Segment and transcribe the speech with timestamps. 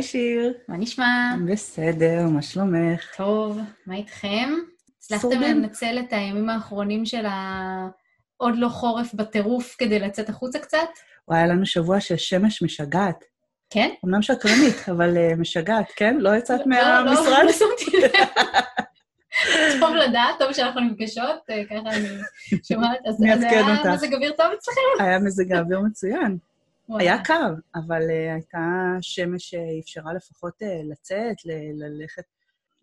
[0.00, 0.52] היי שיר.
[0.68, 1.34] מה נשמע?
[1.52, 3.14] בסדר, מה שלומך?
[3.16, 4.54] טוב, מה איתכם?
[4.98, 10.78] הצלחתם לנצל את הימים האחרונים של העוד לא חורף בטירוף כדי לצאת החוצה קצת?
[11.28, 13.24] וואי, היה לנו שבוע של שמש משגעת.
[13.70, 13.90] כן?
[14.04, 16.16] אמנם שקרנית, אבל uh, משגעת, כן?
[16.18, 17.26] לא יצאת לא, מהמשרד?
[17.26, 18.28] לא, לא שמתי לב.
[19.80, 22.08] טוב לדעת, טוב שאנחנו נפגשות, אה, ככה אני
[22.68, 22.98] שומעת.
[23.06, 23.92] אז היה.
[23.94, 25.04] מזג אוויר טוב אצלכם?
[25.04, 26.38] היה מזג האוויר מצוין.
[26.98, 28.58] היה קר, אבל uh, הייתה
[29.00, 32.24] שמש שאפשרה לפחות uh, לצאת, ל- ללכת,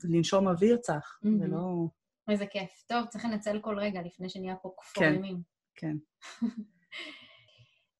[0.04, 1.20] לנשום אוויר צח.
[1.22, 1.40] מהמם.
[1.40, 1.88] זה לא...
[2.30, 2.84] איזה כיף.
[2.88, 5.12] טוב, צריך לנצל כל רגע לפני שנהיה פה כן.
[5.12, 5.42] כפורמים.
[5.76, 5.96] כן.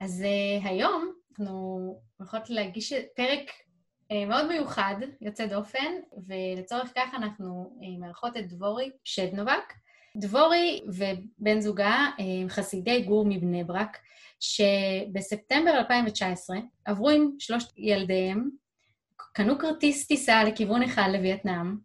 [0.04, 3.50] אז uh, היום אנחנו הולכות להגיש פרק
[4.14, 5.94] uh, מאוד מיוחד, יוצא דופן,
[6.28, 9.74] ולצורך כך אנחנו uh, מארחות את דבורי שדנובק.
[10.18, 13.98] דבורי ובן זוגה הם חסידי גור מבני ברק,
[14.40, 18.50] שבספטמבר 2019 עברו עם שלושת ילדיהם,
[19.16, 21.76] קנו כרטיס טיסה לכיוון אחד לווייטנאם,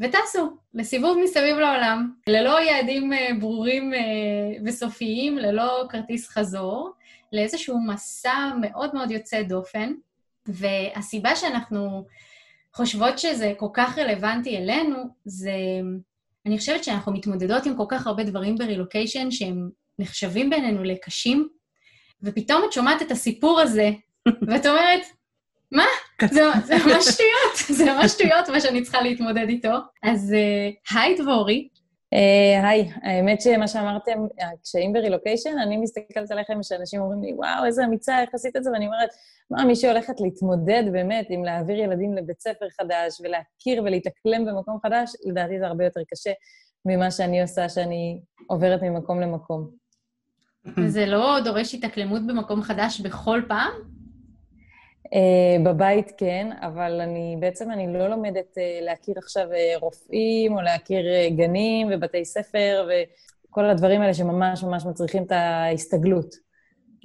[0.00, 3.98] וטסו לסיבוב מסביב לעולם, ללא יעדים אה, ברורים אה,
[4.64, 6.92] וסופיים, ללא כרטיס חזור,
[7.32, 9.92] לאיזשהו מסע מאוד מאוד יוצא דופן.
[10.46, 12.04] והסיבה שאנחנו
[12.74, 15.52] חושבות שזה כל כך רלוונטי אלינו, זה,
[16.48, 19.68] אני חושבת שאנחנו מתמודדות עם כל כך הרבה דברים ברילוקיישן שהם
[19.98, 21.48] נחשבים בינינו לקשים,
[22.22, 23.90] ופתאום את שומעת את הסיפור הזה,
[24.48, 25.00] ואת אומרת,
[25.72, 25.84] מה?
[26.30, 29.72] זה, זה ממש שטויות, זה ממש שטויות מה שאני צריכה להתמודד איתו.
[30.02, 31.68] אז אה, היי דבורי,
[32.62, 38.20] היי, האמת שמה שאמרתם, הקשיים ברילוקיישן, אני מסתכלת עליכם שאנשים אומרים לי, וואו, איזה אמיצה,
[38.20, 38.70] איך עשית את זה?
[38.70, 39.08] ואני אומרת,
[39.50, 45.12] מה, מי שהולכת להתמודד באמת עם להעביר ילדים לבית ספר חדש ולהכיר ולהתאקלם במקום חדש,
[45.24, 46.32] לדעתי זה הרבה יותר קשה
[46.84, 49.70] ממה שאני עושה, שאני עוברת ממקום למקום.
[50.86, 53.97] זה לא דורש התאקלמות במקום חדש בכל פעם?
[55.14, 60.60] Uh, בבית כן, אבל אני בעצם, אני לא לומדת uh, להכיר עכשיו uh, רופאים, או
[60.60, 62.88] להכיר uh, גנים ובתי ספר,
[63.48, 66.34] וכל הדברים האלה שממש ממש מצריכים את ההסתגלות.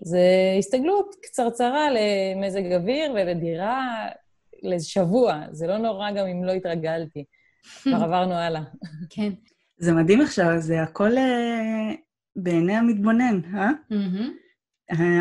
[0.01, 0.19] זה
[0.59, 4.07] הסתגלות קצרצרה למזג אוויר ולדירה
[4.63, 5.41] לשבוע.
[5.51, 7.23] זה לא נורא גם אם לא התרגלתי.
[7.81, 8.61] כבר עברנו הלאה.
[9.09, 9.29] כן.
[9.77, 11.93] זה מדהים עכשיו, זה הכל אה,
[12.35, 13.69] בעיני המתבונן, אה?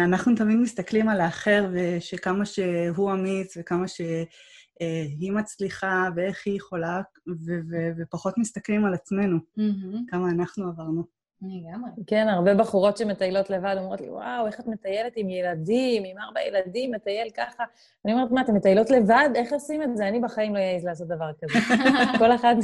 [0.04, 7.60] אנחנו תמיד מסתכלים על האחר, ושכמה שהוא אמיץ וכמה שהיא מצליחה ואיך היא יכולה, ו-
[7.70, 10.06] ו- ופחות מסתכלים על עצמנו, מהמם.
[10.08, 11.22] כמה אנחנו עברנו.
[11.42, 11.90] לגמרי.
[12.06, 16.40] כן, הרבה בחורות שמטיילות לבד אומרות לי, וואו, איך את מטיילת עם ילדים, עם ארבע
[16.40, 17.64] ילדים, מטייל ככה.
[18.04, 19.28] אני אומרת, מה, אתן מטיילות לבד?
[19.34, 20.08] איך עושים את זה?
[20.08, 21.58] אני בחיים לא אעז לעשות דבר כזה.
[22.18, 22.56] כל אחת,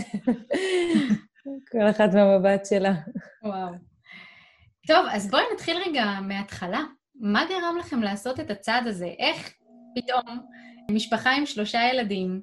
[1.71, 2.93] כל אחת מהמבט שלה.
[3.45, 3.73] וואו.
[4.87, 6.81] טוב, אז בואי נתחיל רגע מההתחלה.
[7.21, 9.07] מה גרם לכם לעשות את הצעד הזה?
[9.19, 9.55] איך
[9.95, 10.23] פתאום
[10.91, 12.43] משפחה עם שלושה ילדים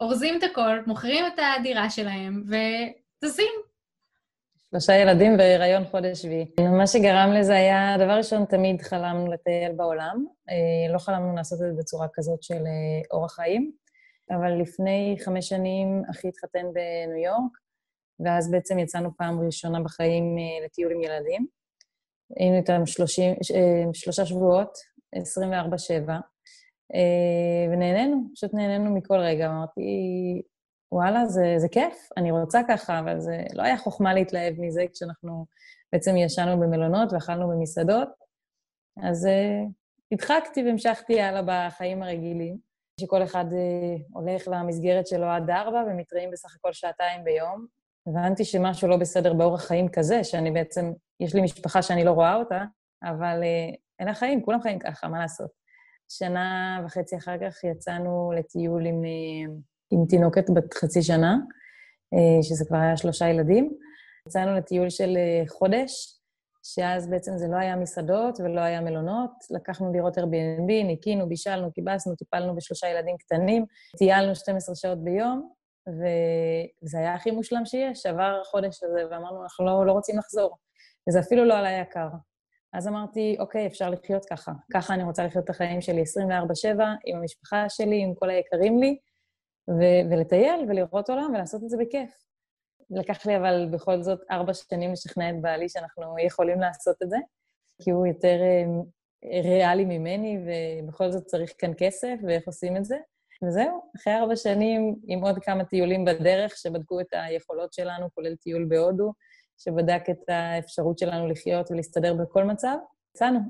[0.00, 3.52] אורזים את הכל, מוכרים את הדירה שלהם וטסים?
[4.70, 6.46] שלושה ילדים והיריון חודש שביעי.
[6.78, 10.26] מה שגרם לזה היה, דבר ראשון, תמיד חלמנו לטייל בעולם.
[10.50, 13.72] אה, לא חלמנו לעשות את זה בצורה כזאת של אה, אורח חיים,
[14.30, 17.58] אבל לפני חמש שנים אחי התחתן בניו יורק,
[18.20, 21.46] ואז בעצם יצאנו פעם ראשונה בחיים אה, לטיול עם ילדים.
[22.36, 24.78] היינו איתם 30, אה, שלושה שבועות,
[25.16, 25.18] 24-7,
[26.94, 29.46] אה, ונהנינו, פשוט נהנינו מכל רגע.
[29.46, 29.82] אמרתי,
[30.92, 35.46] וואלה, זה, זה כיף, אני רוצה ככה, אבל זה לא היה חוכמה להתלהב מזה כשאנחנו
[35.92, 38.08] בעצם ישנו במלונות ואכלנו במסעדות.
[39.02, 39.70] אז uh,
[40.12, 42.58] הדחקתי והמשכתי הלאה בחיים הרגילים,
[43.00, 47.66] שכל אחד uh, הולך למסגרת שלו עד ארבע ומתראים בסך הכל שעתיים ביום.
[48.06, 52.34] הבנתי שמשהו לא בסדר באורח חיים כזה, שאני בעצם, יש לי משפחה שאני לא רואה
[52.34, 52.64] אותה,
[53.02, 53.42] אבל
[54.00, 55.50] אלה החיים, כולם חיים ככה, מה לעשות?
[56.08, 59.02] שנה וחצי אחר כך יצאנו לטיול עם...
[59.02, 61.36] Uh, עם תינוקת בת חצי שנה,
[62.14, 63.72] אה, שזה כבר היה שלושה ילדים.
[64.28, 66.20] יצאנו לטיול של אה, חודש,
[66.62, 69.30] שאז בעצם זה לא היה מסעדות ולא היה מלונות.
[69.50, 73.64] לקחנו דירות Airbnb, ניקינו, בישלנו, כיבסנו, טיפלנו בשלושה ילדים קטנים,
[73.98, 75.50] טיילנו 12 שעות ביום,
[75.88, 78.06] וזה היה הכי מושלם שיש.
[78.06, 80.56] עבר החודש הזה ואמרנו, אנחנו לא, לא רוצים לחזור.
[81.08, 82.08] וזה אפילו לא עלה יקר.
[82.72, 84.52] אז אמרתי, אוקיי, אפשר לחיות ככה.
[84.72, 88.98] ככה אני רוצה לחיות את החיים שלי 24-7, עם המשפחה שלי, עם כל היקרים לי.
[89.70, 92.10] ו- ולטייל ולראות עולם ולעשות את זה בכיף.
[92.90, 97.16] לקח לי אבל בכל זאת ארבע שנים לשכנע את בעלי שאנחנו יכולים לעשות את זה,
[97.82, 102.96] כי הוא יותר אה, ריאלי ממני, ובכל זאת צריך כאן כסף, ואיך עושים את זה.
[103.46, 108.66] וזהו, אחרי ארבע שנים, עם עוד כמה טיולים בדרך שבדקו את היכולות שלנו, כולל טיול
[108.68, 109.12] בהודו,
[109.58, 112.76] שבדק את האפשרות שלנו לחיות ולהסתדר בכל מצב,
[113.14, 113.40] יצאנו.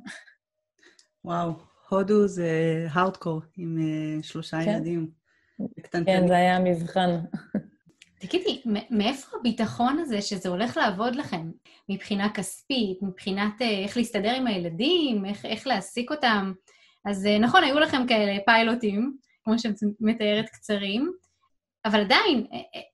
[1.24, 1.50] וואו,
[1.88, 2.50] הודו זה
[2.90, 4.70] הארדקור עם uh, שלושה כן.
[4.70, 5.10] ילדים.
[6.06, 7.10] כן, זה היה מבחן.
[8.20, 11.50] תגידי, מאיפה הביטחון הזה שזה הולך לעבוד לכם?
[11.88, 16.52] מבחינה כספית, מבחינת אה, איך להסתדר עם הילדים, איך, איך להעסיק אותם?
[17.04, 21.12] אז אה, נכון, היו לכם כאלה פיילוטים, כמו שאת מתארת, קצרים,
[21.84, 22.46] אבל עדיין,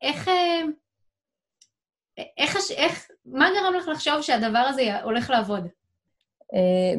[0.02, 0.28] איך,
[2.18, 5.68] איך, איך, מה גרם לך לחשוב שהדבר הזה הולך לעבוד?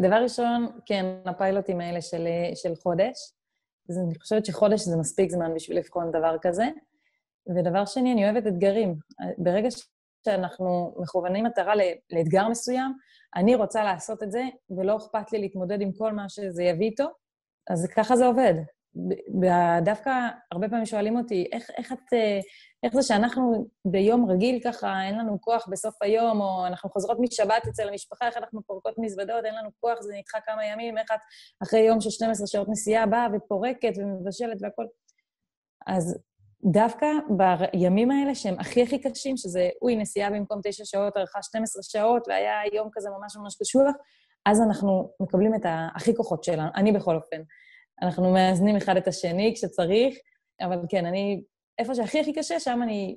[0.01, 3.15] דבר ראשון, כן, הפיילוטים האלה של, של חודש.
[3.89, 6.65] אז אני חושבת שחודש זה מספיק זמן בשביל לבחון דבר כזה.
[7.55, 8.95] ודבר שני, אני אוהבת אתגרים.
[9.37, 9.69] ברגע
[10.25, 11.73] שאנחנו מכוונים מטרה
[12.11, 12.93] לאתגר מסוים,
[13.35, 17.05] אני רוצה לעשות את זה, ולא אכפת לי להתמודד עם כל מה שזה יביא איתו,
[17.69, 18.53] אז ככה זה עובד.
[19.83, 20.11] דווקא
[20.51, 22.13] הרבה פעמים שואלים אותי, איך, איך את...
[22.83, 27.67] איך זה שאנחנו ביום רגיל ככה, אין לנו כוח בסוף היום, או אנחנו חוזרות משבת
[27.69, 31.19] אצל המשפחה, איך אנחנו פורקות מזוודות, אין לנו כוח, זה נדחה כמה ימים, איך את
[31.63, 34.87] אחרי יום של 12 שעות נסיעה באה ופורקת ומבשלת והכול.
[35.87, 36.19] אז
[36.63, 41.83] דווקא בימים האלה שהם הכי הכי קשים, שזה, אוי, נסיעה במקום 9 שעות, ארכה 12
[41.83, 43.95] שעות, והיה יום כזה ממש ממש קשוח,
[44.45, 45.61] אז אנחנו מקבלים את
[45.95, 47.41] הכי כוחות שלנו, אני בכל אופן.
[48.01, 50.17] אנחנו מאזנים אחד את השני כשצריך,
[50.61, 51.41] אבל כן, אני,
[51.79, 53.15] איפה שהכי הכי קשה, שם אני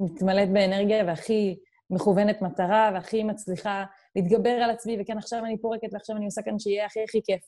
[0.00, 1.58] מתמלאת באנרגיה והכי
[1.90, 3.84] מכוונת מטרה, והכי מצליחה
[4.16, 7.40] להתגבר על עצמי, וכן, עכשיו אני פורקת ועכשיו אני עושה כאן שיהיה הכי הכי כיף.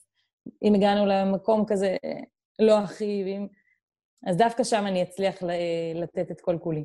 [0.63, 1.97] אם הגענו למקום כזה
[2.59, 3.47] לא הכי, ואם...
[4.27, 5.43] אז דווקא שם אני אצליח
[5.95, 6.85] לתת את כל כולי.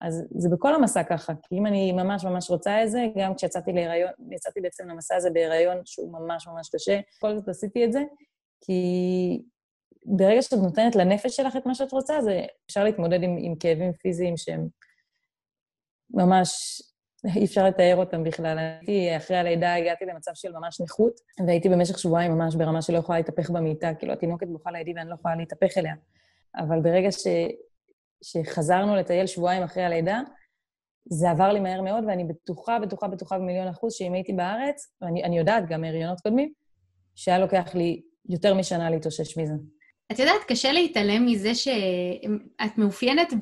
[0.00, 3.72] אז זה בכל המסע ככה, כי אם אני ממש ממש רוצה את זה, גם כשיצאתי
[3.72, 8.02] להיריון, יצאתי בעצם למסע הזה בהיריון שהוא ממש ממש קשה, בכל זאת עשיתי את זה,
[8.60, 8.82] כי
[10.06, 13.92] ברגע שאת נותנת לנפש שלך את מה שאת רוצה, זה אפשר להתמודד עם, עם כאבים
[13.92, 14.68] פיזיים שהם
[16.10, 16.48] ממש,
[17.36, 18.58] אי אפשר לתאר אותם בכלל.
[18.58, 23.18] הייתי, אחרי הלידה הגעתי למצב של ממש נכות, והייתי במשך שבועיים ממש ברמה שלא יכולה
[23.18, 25.94] להתהפך במיטה, כאילו התינוקת בוכה לידי ואני לא יכולה להתהפך אליה.
[26.56, 27.26] אבל ברגע ש,
[28.22, 30.20] שחזרנו לטייל שבועיים אחרי הלידה,
[31.10, 35.38] זה עבר לי מהר מאוד, ואני בטוחה, בטוחה, בטוחה במיליון אחוז שאם הייתי בארץ, ואני
[35.38, 36.52] יודעת גם מהריונות קודמים,
[37.14, 39.54] שהיה לוקח לי יותר משנה להתאושש מזה.
[40.12, 43.32] את יודעת, קשה להתעלם מזה שאת מאופיינת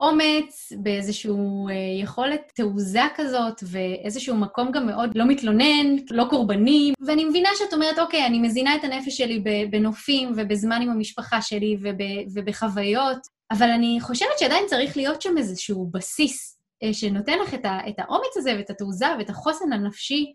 [0.00, 7.24] באומץ, באיזושהי אה, יכולת תעוזה כזאת, ואיזשהו מקום גם מאוד לא מתלונן, לא קורבני, ואני
[7.24, 11.96] מבינה שאת אומרת, אוקיי, אני מזינה את הנפש שלי בנופים ובזמן עם המשפחה שלי וב,
[12.34, 13.18] ובחוויות,
[13.50, 17.94] אבל אני חושבת שעדיין צריך להיות שם איזשהו בסיס אה, שנותן לך את, ה, את
[17.98, 20.32] האומץ הזה ואת התעוזה ואת החוסן הנפשי.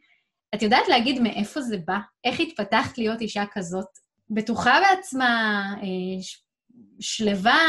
[0.56, 1.98] את יודעת להגיד מאיפה זה בא?
[2.24, 3.88] איך התפתחת להיות אישה כזאת
[4.30, 6.22] בטוחה בעצמה, אה,
[7.00, 7.60] שלווה,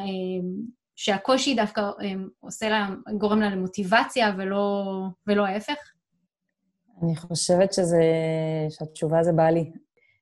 [0.00, 0.48] אה,
[0.96, 2.88] שהקושי דווקא אה, עושה לה,
[3.18, 4.84] גורם לה למוטיבציה ולא,
[5.26, 5.92] ולא ההפך?
[7.02, 8.02] אני חושבת שזה,
[8.70, 9.72] שהתשובה זה בא לי.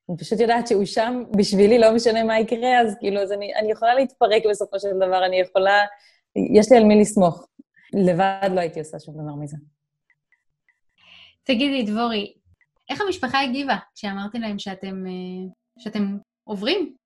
[0.09, 3.73] אני פשוט יודעת שהוא שם בשבילי, לא משנה מה יקרה, אז כאילו, אז אני, אני
[3.73, 5.79] יכולה להתפרק בסופו של דבר, אני יכולה...
[6.57, 7.47] יש לי על מי לסמוך.
[7.95, 9.57] לבד לא הייתי עושה שום דבר מזה.
[11.45, 12.35] תגידי, דבורי,
[12.91, 15.05] איך המשפחה הגיבה כשאמרתי להם שאתם
[15.79, 16.97] שאתם עוברים?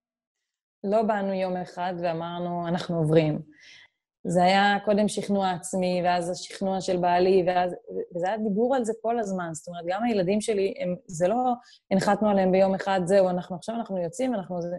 [0.84, 3.42] לא באנו יום אחד ואמרנו, אנחנו עוברים.
[4.28, 7.75] זה היה קודם שכנוע עצמי, ואז השכנוע של בעלי, ואז,
[8.16, 9.49] וזה היה דיבור על זה כל הזמן.
[9.52, 11.52] זאת אומרת, גם הילדים שלי, הם, זה לא
[11.90, 14.62] הנחתנו עליהם ביום אחד, זהו, אנחנו עכשיו אנחנו יוצאים, אנחנו...
[14.62, 14.76] זה,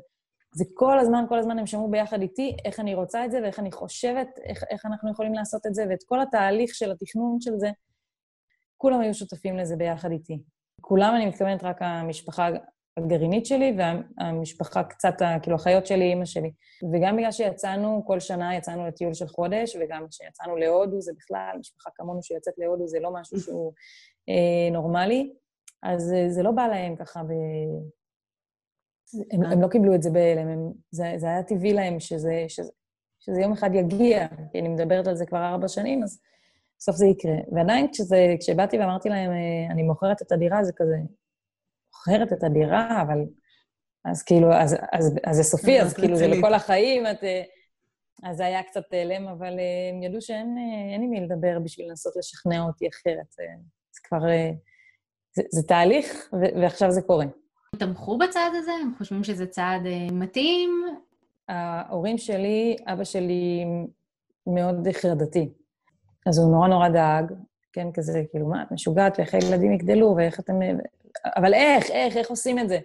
[0.55, 3.59] זה כל הזמן, כל הזמן הם שמעו ביחד איתי איך אני רוצה את זה ואיך
[3.59, 7.57] אני חושבת, איך, איך אנחנו יכולים לעשות את זה, ואת כל התהליך של התכנון של
[7.57, 7.69] זה,
[8.77, 10.43] כולם היו שותפים לזה ביחד איתי.
[10.81, 12.49] כולם, אני מתכוונת רק המשפחה
[12.97, 16.51] הגרעינית שלי, והמשפחה קצת, כאילו, החיות שלי, אימא שלי.
[16.93, 21.89] וגם בגלל שיצאנו, כל שנה יצאנו לטיול של חודש, וגם כשיצאנו להודו, זה בכלל, משפחה
[21.95, 23.73] כמונו שיוצאת להודו, זה לא משהו שהוא
[24.29, 25.33] אה, נורמלי,
[25.83, 27.31] אז אה, זה לא בא להם ככה ב...
[29.31, 32.71] הם, הם לא קיבלו את זה בהלם, זה, זה היה טבעי להם שזה, שזה,
[33.19, 36.21] שזה יום אחד יגיע, כי אני מדברת על זה כבר ארבע שנים, אז
[36.79, 37.35] בסוף זה יקרה.
[37.51, 40.97] ועדיין כשזה, כשבאתי ואמרתי להם, אה, אני מוכרת את הדירה, זה כזה,
[41.93, 43.17] מוכרת את הדירה, אבל...
[44.11, 47.23] אז כאילו, אז, אז, אז זה סופי, אז כאילו זה לכל החיים, את...
[47.23, 47.43] אה,
[48.23, 51.89] אז זה היה קצת הלם, אבל אה, הם ידעו שאין אה, עם מי לדבר בשביל
[51.89, 53.31] לנסות לשכנע אותי אחרת.
[53.91, 54.19] זה כבר...
[55.35, 57.25] זה, זה תהליך, ו- ועכשיו זה קורה.
[57.79, 58.71] תמכו בצעד הזה?
[58.71, 59.81] הם חושבים שזה צעד
[60.11, 60.85] מתאים?
[61.49, 63.65] ההורים שלי, אבא שלי
[64.47, 65.49] מאוד חרדתי.
[66.27, 67.33] אז הוא נורא נורא דאג,
[67.73, 70.59] כן, כזה, כאילו, מה, את משוגעת, ואיך הילדים יגדלו, ואיך אתם...
[71.35, 72.79] אבל איך, איך, איך עושים את זה?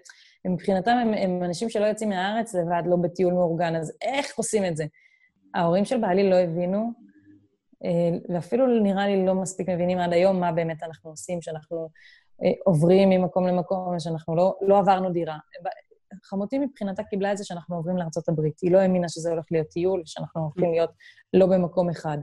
[0.45, 4.77] מבחינתם הם, הם אנשים שלא יוצאים מהארץ לבד, לא בטיול מאורגן, אז איך עושים את
[4.77, 4.85] זה?
[5.55, 6.91] ההורים של בעלי לא הבינו,
[8.29, 11.89] ואפילו נראה לי לא מספיק מבינים עד היום מה באמת אנחנו עושים, שאנחנו
[12.65, 15.37] עוברים ממקום למקום, שאנחנו לא, לא עברנו דירה.
[16.25, 18.41] חמותי מבחינתה קיבלה את זה שאנחנו עוברים לארה"ב.
[18.63, 20.91] היא לא האמינה שזה הולך להיות טיול, שאנחנו הולכים להיות
[21.35, 22.19] לא במקום אחד.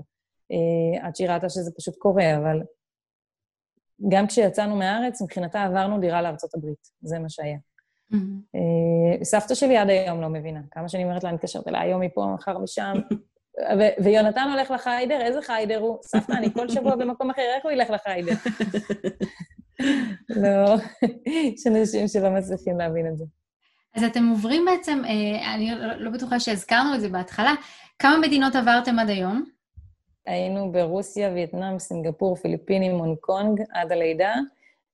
[1.02, 2.62] עד שהיא ראתה שזה פשוט קורה, אבל
[4.10, 6.88] גם כשיצאנו מהארץ, מבחינתה עברנו דירה לארצות הברית.
[7.02, 7.58] זה מה שהיה.
[8.14, 9.24] Mm-hmm.
[9.24, 10.62] סבתא שלי עד היום לא מבינה.
[10.72, 12.94] כמה שאני אומרת לה, אני מתקשרת אליה היום מפה, מחר משם.
[14.04, 15.98] ויונתן הולך לחיידר, איזה חיידר הוא?
[16.04, 18.34] סבתא, אני כל שבוע במקום אחר, איך הוא ילך לחיידר?
[20.44, 20.76] לא,
[21.26, 23.26] יש אנשים שלא מצליחים להבין את זה.
[23.96, 27.54] אז אתם עוברים בעצם, אה, אני לא בטוחה שהזכרנו את זה בהתחלה,
[28.00, 29.44] כמה מדינות עברתם עד היום?
[30.30, 34.36] היינו ברוסיה, וייטנאם, סינגפור, פיליפינים, הונג קונג, עד הלידה.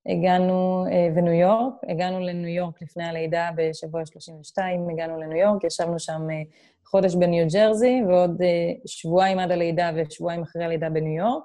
[0.05, 5.99] הגענו, אה, וניו יורק, הגענו לניו יורק לפני הלידה בשבוע 32, הגענו לניו יורק, ישבנו
[5.99, 6.41] שם אה,
[6.85, 8.41] חודש בניו ג'רזי, ועוד
[8.85, 11.43] שבועיים עד הלידה ושבועיים אחרי הלידה בניו יורק.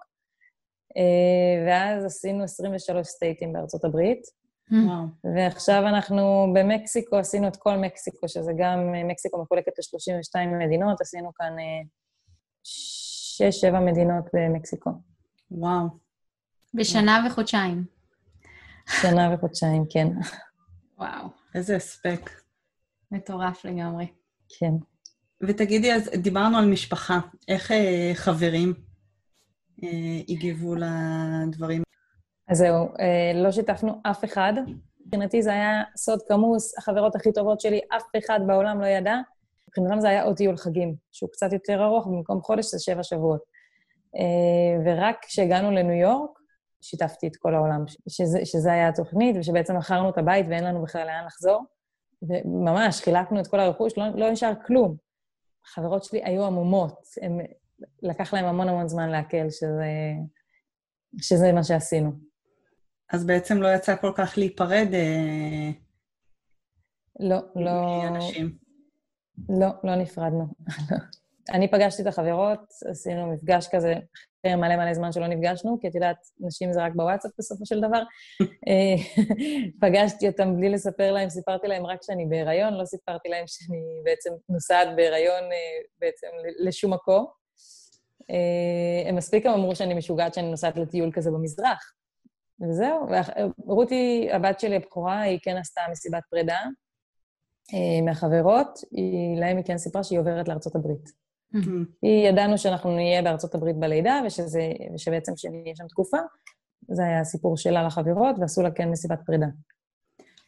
[1.67, 4.23] ואז עשינו 23 סטייטים בארצות הברית.
[4.73, 5.35] וואו.
[5.37, 11.57] ועכשיו אנחנו במקסיקו, עשינו את כל מקסיקו, שזה גם, מקסיקו מחולקת ל-32 מדינות, עשינו כאן
[12.65, 13.10] שש,
[13.51, 14.91] שבע מדינות במקסיקו.
[15.51, 15.87] וואו.
[16.75, 17.85] בשנה וחודשיים.
[19.03, 20.09] שנה וחודשיים, כן.
[20.99, 21.29] וואו.
[21.55, 22.31] איזה הספק.
[23.13, 24.07] מטורף לגמרי.
[24.59, 24.73] כן.
[25.41, 27.19] ותגידי, אז דיברנו על משפחה.
[27.49, 28.75] איך אה, חברים
[29.83, 29.89] אה,
[30.29, 31.83] הגיבו לדברים?
[32.49, 34.53] אז זהו, אה, לא שיתפנו אף אחד.
[35.07, 39.17] מבחינתי זה היה סוד כמוס, החברות הכי טובות שלי, אף אחד בעולם לא ידע.
[39.71, 43.41] מבחינתם זה היה עוד טיול חגים, שהוא קצת יותר ארוך, במקום חודש זה שבע שבועות.
[44.17, 46.31] אה, ורק כשהגענו לניו יורק,
[46.81, 51.07] שיתפתי את כל העולם, שזה, שזה היה התוכנית, ושבעצם מכרנו את הבית ואין לנו בכלל
[51.07, 51.65] לאן לחזור.
[52.23, 54.97] וממש, חילקנו את כל הרכוש, לא, לא נשאר כלום.
[55.65, 57.39] החברות שלי היו עמומות, הם,
[58.03, 60.13] לקח להם המון המון זמן לעכל שזה,
[61.21, 62.11] שזה מה שעשינו.
[63.13, 65.71] אז בעצם לא יצא כל כך להיפרד אה...
[67.21, 68.03] לא, לא...
[68.03, 68.70] מאנשים.
[69.49, 70.47] לא, לא נפרדנו.
[71.55, 73.95] אני פגשתי את החברות, עשינו מפגש כזה
[74.41, 77.81] אחרי מלא מלא זמן שלא נפגשנו, כי את יודעת, נשים זה רק בוואטסאפ בסופו של
[77.81, 78.03] דבר.
[78.69, 79.25] אה,
[79.81, 84.31] פגשתי אותם בלי לספר להם, סיפרתי להם רק שאני בהיריון, לא סיפרתי להם שאני בעצם
[84.49, 86.27] נוסעת בהיריון אה, בעצם
[86.59, 87.27] לשום מקום.
[88.31, 91.93] אה, הם מספיק אמרו שאני משוגעת שאני נוסעת לטיול כזה במזרח.
[92.69, 93.07] וזהו,
[93.59, 96.59] רותי, הבת שלי הבכורה, היא כן עשתה מסיבת פרידה
[98.05, 101.11] מהחברות, היא, להם היא כן סיפרה שהיא עוברת לארצות הברית.
[102.03, 106.19] היא, ידענו שאנחנו נהיה בארצות הברית בלידה, ושזה, ושבעצם כשנהיה שם תקופה,
[106.89, 109.47] זה היה הסיפור שלה לחברות, ועשו לה כן מסיבת פרידה.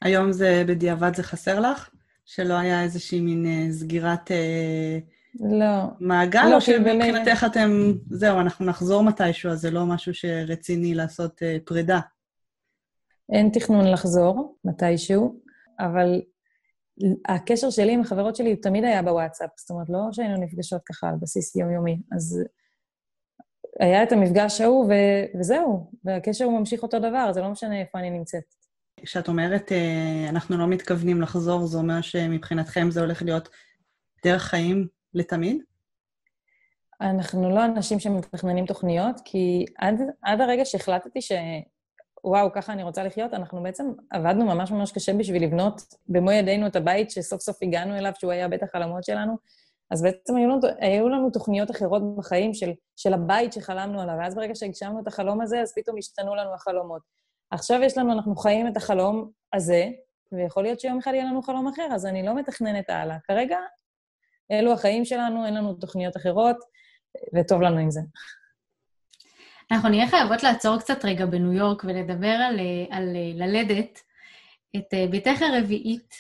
[0.02, 1.90] היום זה, בדיעבד זה חסר לך?
[2.24, 4.98] שלא היה איזושהי מין אה, סגירת אה,
[5.40, 5.86] לא.
[6.00, 7.70] מעגל, לא, או שמבחינתך אתם,
[8.10, 12.00] זהו, אנחנו נחזור מתישהו, אז זה לא משהו שרציני לעשות אה, פרידה.
[13.32, 15.40] אין תכנון לחזור מתישהו,
[15.80, 16.20] אבל
[17.28, 21.14] הקשר שלי עם החברות שלי תמיד היה בוואטסאפ, זאת אומרת, לא שהיינו נפגשות ככה על
[21.20, 21.98] בסיס יומיומי.
[22.16, 22.44] אז
[23.80, 27.98] היה את המפגש ההוא, ו- וזהו, והקשר הוא ממשיך אותו דבר, זה לא משנה איפה
[27.98, 28.54] אני נמצאת.
[29.04, 33.48] כשאת אומרת, אה, אנחנו לא מתכוונים לחזור, זה אומר שמבחינתכם זה הולך להיות
[34.24, 35.62] דרך חיים לתמיד?
[37.00, 41.32] אנחנו לא אנשים שמתכננים תוכניות, כי עד, עד הרגע שהחלטתי ש...
[42.24, 46.66] וואו, ככה אני רוצה לחיות, אנחנו בעצם עבדנו ממש ממש קשה בשביל לבנות במו ידינו
[46.66, 49.36] את הבית שסוף סוף הגענו אליו, שהוא היה בית החלומות שלנו.
[49.90, 54.34] אז בעצם היו לנו, היו לנו תוכניות אחרות בחיים של, של הבית שחלמנו עליו, ואז
[54.34, 57.02] ברגע שהגשמנו את החלום הזה, אז פתאום השתנו לנו החלומות.
[57.50, 59.88] עכשיו יש לנו, אנחנו חיים את החלום הזה,
[60.32, 63.16] ויכול להיות שיום אחד יהיה לנו חלום אחר, אז אני לא מתכננת הלאה.
[63.24, 63.58] כרגע
[64.50, 66.56] אלו החיים שלנו, אין לנו תוכניות אחרות,
[67.34, 68.00] וטוב לנו עם זה.
[69.72, 72.60] אנחנו נהיה חייבות לעצור קצת רגע בניו יורק ולדבר על,
[72.90, 74.00] על ללדת
[74.76, 76.14] את אה, ביתך הרביעית,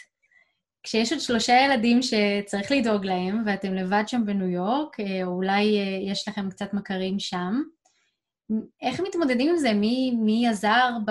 [0.82, 5.78] כשיש עוד שלושה ילדים שצריך לדאוג להם, ואתם לבד שם בניו יורק, אה, או אולי
[5.78, 7.62] אה, יש לכם קצת מכרים שם.
[8.82, 9.72] איך מתמודדים עם זה?
[9.72, 11.10] מי, מי עזר ב,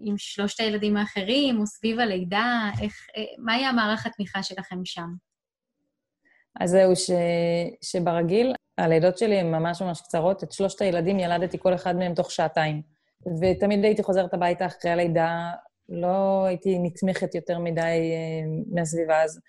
[0.00, 2.70] עם שלושת הילדים האחרים, או סביב הלידה?
[2.82, 3.06] איך,
[3.38, 5.08] מהי המערך התמיכה שלכם שם?
[6.60, 7.10] אז זהו, ש...
[7.82, 10.44] שברגיל, הלידות שלי הן ממש ממש קצרות.
[10.44, 12.82] את שלושת הילדים ילדתי כל אחד מהם תוך שעתיים.
[13.40, 15.50] ותמיד הייתי חוזרת הביתה אחרי הלידה,
[15.88, 19.40] לא הייתי נתמכת יותר מדי אה, מהסביבה, אז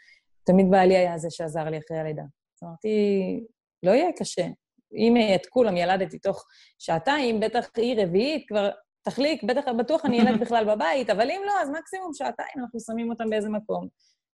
[0.44, 2.22] תמיד בעלי היה זה שעזר לי אחרי הלידה.
[2.22, 2.89] אז אמרתי,
[3.84, 4.48] לא יהיה קשה.
[4.94, 6.46] אם את כולם ילדתי תוך
[6.79, 8.70] שעתיים, בטח היא רביעית, כבר
[9.01, 13.10] תחליק, בטח, בטוח אני ילד בכלל בבית, אבל אם לא, אז מקסימום שעתיים אנחנו שמים
[13.10, 13.88] אותם באיזה מקום.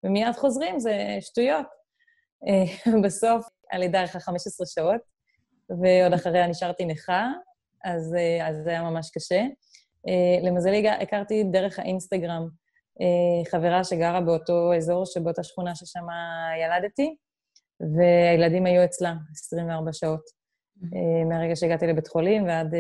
[0.05, 1.67] ומיד חוזרים, זה שטויות.
[2.49, 5.01] אה, בסוף הלידה ארכה 15 שעות,
[5.71, 7.29] ועוד אחריה נשארתי נכה,
[7.85, 9.41] אז, אה, אז זה היה ממש קשה.
[10.09, 12.49] אה, למזלי, הכרתי דרך האינסטגרם
[13.01, 16.07] אה, חברה שגרה באותו אזור, שבאותה שכונה ששם
[16.65, 17.17] ילדתי,
[17.97, 20.21] והילדים היו אצלה 24 שעות.
[20.21, 21.29] Mm-hmm.
[21.29, 22.75] מהרגע שהגעתי לבית חולים ועד,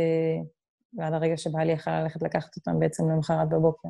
[0.98, 3.88] ועד הרגע שבעלי יכל ללכת לקחת אותם בעצם למחרת בבוקר.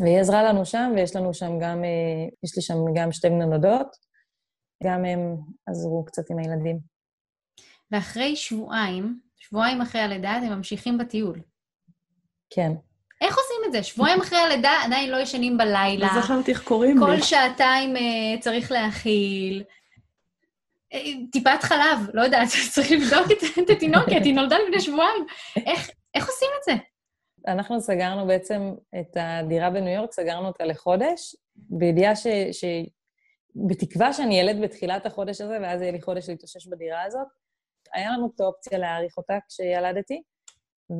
[0.00, 1.84] והיא עזרה לנו שם, ויש לנו שם גם,
[2.44, 3.96] יש לי שם גם שתי מנודות,
[4.84, 6.78] גם הם עזרו קצת עם הילדים.
[7.90, 11.40] ואחרי שבועיים, שבועיים אחרי הלידה, אתם ממשיכים בטיול.
[12.50, 12.72] כן.
[13.20, 13.82] איך עושים את זה?
[13.82, 16.06] שבועיים אחרי הלידה עדיין לא ישנים בלילה.
[16.14, 17.04] לא זכרתי איך קוראים לי.
[17.04, 18.00] כל שעתיים uh,
[18.40, 19.62] צריך להאכיל.
[20.94, 20.96] Uh,
[21.32, 25.26] טיפת חלב, לא יודעת, צריך לבדוק את, את התינוקת, היא נולדה לפני שבועיים.
[25.56, 26.72] איך, איך עושים את זה?
[27.48, 32.26] אנחנו סגרנו בעצם את הדירה בניו יורק, סגרנו אותה לחודש, בידיעה ש...
[33.68, 37.26] בתקווה שאני ילד בתחילת החודש הזה, ואז יהיה לי חודש להתאושש בדירה הזאת.
[37.94, 40.22] היה לנו את האופציה להאריך אותה כשילדתי,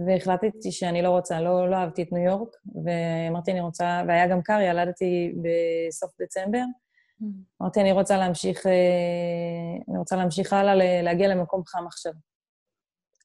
[0.06, 4.42] והחלטתי שאני לא רוצה, לא, לא אהבתי את ניו יורק, ואמרתי, אני רוצה, והיה גם
[4.42, 6.62] קר, ילדתי בסוף דצמבר.
[7.22, 7.24] Mm.
[7.62, 8.72] אמרתי, אני רוצה להמשיך, אה,
[9.88, 12.12] אני רוצה להמשיך הלאה, להגיע למקום חם עכשיו.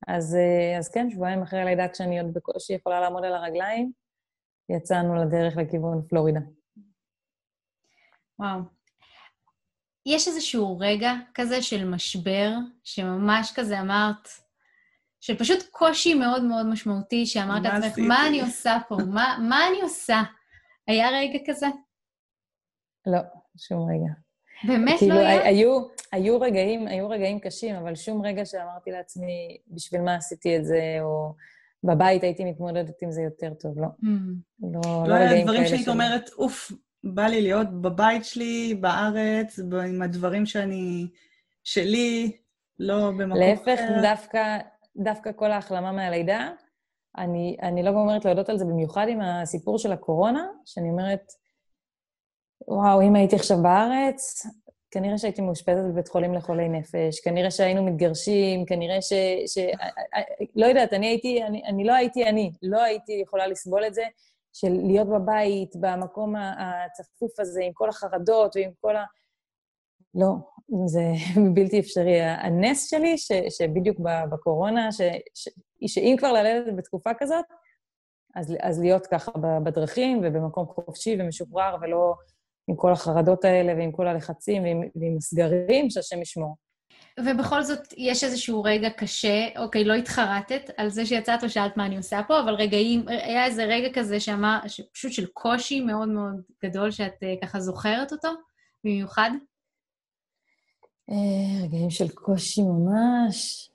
[0.08, 3.92] אז, אה, אז כן, שבועיים אחרי הלידה, כשאני עוד בקושי יכולה לעמוד על הרגליים,
[4.70, 6.40] יצאנו לדרך לכיוון פלורידה.
[8.40, 8.81] וואו.
[10.06, 12.52] יש איזשהו רגע כזה של משבר,
[12.84, 14.28] שממש כזה אמרת,
[15.22, 18.96] של פשוט קושי מאוד מאוד משמעותי, שאמרת לעצמך, מה אני עושה פה?
[18.96, 20.22] מה, מה אני עושה?
[20.88, 21.68] היה רגע כזה?
[23.06, 23.20] לא,
[23.58, 24.14] שום רגע.
[24.64, 25.44] באמת כאילו, לא היה?
[25.44, 25.82] היו,
[26.12, 30.98] היו רגעים, היו רגעים קשים, אבל שום רגע שאמרתי לעצמי, בשביל מה עשיתי את זה,
[31.02, 31.34] או
[31.84, 33.88] בבית הייתי מתמודדת עם זה יותר טוב, לא.
[34.04, 34.08] Mm.
[34.62, 36.72] לא, לא, לא היה דברים שהיית אומרת, אוף,
[37.04, 41.08] בא לי להיות בבית שלי, בארץ, עם הדברים שאני...
[41.64, 42.38] שלי,
[42.80, 43.40] לא במקום אחר.
[43.40, 44.58] להפך, דווקא,
[44.98, 46.50] דווקא כל ההחלמה מהלידה,
[47.18, 51.32] אני, אני לא אומרת להודות על זה, במיוחד עם הסיפור של הקורונה, שאני אומרת,
[52.68, 54.46] וואו, אם הייתי עכשיו בארץ,
[54.92, 59.14] כנראה שהייתי מאושפזת בבית חולים לחולי נפש, כנראה שהיינו מתגרשים, כנראה ש...
[59.46, 59.58] ש...
[60.56, 64.04] לא יודעת, אני הייתי, אני, אני לא הייתי אני, לא הייתי יכולה לסבול את זה.
[64.54, 69.04] של להיות בבית, במקום הצפוף הזה, עם כל החרדות ועם כל ה...
[70.16, 70.34] לא,
[70.86, 71.04] זה
[71.56, 72.22] בלתי אפשרי.
[72.22, 73.98] הנס שלי, ש, שבדיוק
[74.32, 75.02] בקורונה, ש,
[75.34, 75.50] ש,
[75.88, 77.46] שאם כבר ללדת בתקופה כזאת,
[78.36, 79.32] אז, אז להיות ככה
[79.64, 82.14] בדרכים ובמקום חופשי ומשוחרר, ולא
[82.68, 86.56] עם כל החרדות האלה ועם כל הלחצים ועם, ועם הסגרים, שהשם ישמור.
[87.20, 91.98] ובכל זאת, יש איזשהו רגע קשה, אוקיי, לא התחרטת על זה שיצאת ושאלת מה אני
[91.98, 94.60] עושה פה, אבל רגעים, היה איזה רגע כזה שאמר,
[94.94, 98.30] פשוט של קושי מאוד מאוד גדול, שאת uh, ככה זוכרת אותו,
[98.84, 99.32] במיוחד?
[101.10, 103.70] אה, רגעים של קושי ממש.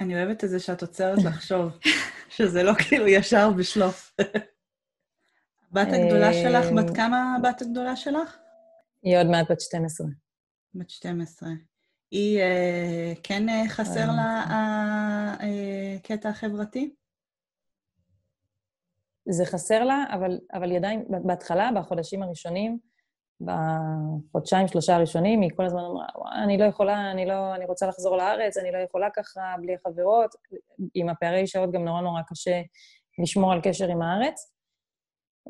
[0.00, 1.78] אני אוהבת את זה שאת עוצרת לחשוב,
[2.36, 4.16] שזה לא כאילו ישר בשלוף.
[5.70, 8.36] הבת הגדולה שלך, בת אה, כמה הבת הגדולה שלך?
[9.02, 10.06] היא עוד מעט בת 12.
[10.74, 11.48] בת 12.
[12.10, 14.44] היא, אה, כן אה, חסר לה
[15.98, 16.94] הקטע החברתי?
[19.28, 22.78] זה חסר לה, אבל, אבל היא עדיין, בהתחלה, בחודשים הראשונים,
[23.40, 26.06] בחודשיים, שלושה הראשונים, היא כל הזמן אמרה,
[26.44, 30.30] אני לא יכולה, אני לא, אני רוצה לחזור לארץ, אני לא יכולה ככה, בלי החברות.
[30.94, 32.60] עם הפערי שעות גם נורא נורא קשה
[33.22, 34.52] לשמור על קשר עם הארץ.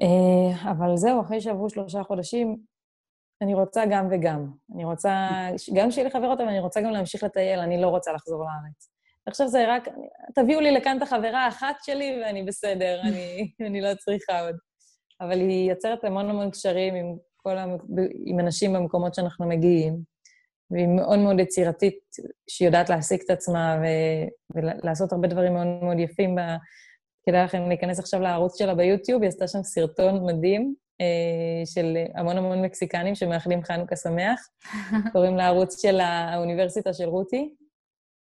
[0.03, 2.57] אה, אבל זהו, אחרי שעברו שלושה חודשים,
[3.43, 4.47] אני רוצה גם וגם.
[4.75, 5.29] אני רוצה
[5.75, 8.91] גם שיהיה לי חברות, אבל אני רוצה גם להמשיך לטייל, אני לא רוצה לחזור לארץ.
[9.27, 9.89] עכשיו זה רק,
[10.35, 14.57] תביאו לי לכאן את החברה האחת שלי ואני בסדר, אני, אני לא צריכה עוד.
[15.21, 17.77] אבל היא יוצרת המון המון קשרים עם, כל המ...
[18.27, 19.99] עם אנשים במקומות שאנחנו מגיעים,
[20.71, 21.99] והיא מאוד מאוד יצירתית,
[22.51, 23.87] שהיא יודעת להעסיק את עצמה ו...
[24.55, 26.35] ולעשות הרבה דברים מאוד מאוד יפים.
[26.35, 26.41] ב...
[27.27, 30.75] כדאי לכם להיכנס עכשיו לערוץ שלה ביוטיוב, היא עשתה שם סרטון מדהים,
[31.65, 34.49] של המון המון מקסיקנים שמאחלים חנוכה שמח.
[35.13, 37.55] קוראים לערוץ של האוניברסיטה של רותי,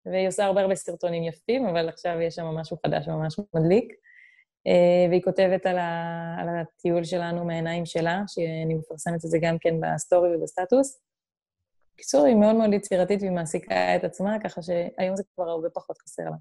[0.05, 3.93] והיא עושה הרבה הרבה סרטונים יפים, אבל עכשיו יש שם משהו חדש ממש מדליק.
[4.67, 9.57] אה, והיא כותבת על, ה, על הטיול שלנו מהעיניים שלה, שאני מפרסמת את זה גם
[9.59, 10.99] כן בסטורי ובסטטוס.
[11.93, 15.97] בקיצור, היא מאוד מאוד יצירתית והיא מעסיקה את עצמה, ככה שהיום זה כבר הרבה פחות
[15.97, 16.35] חסר לה.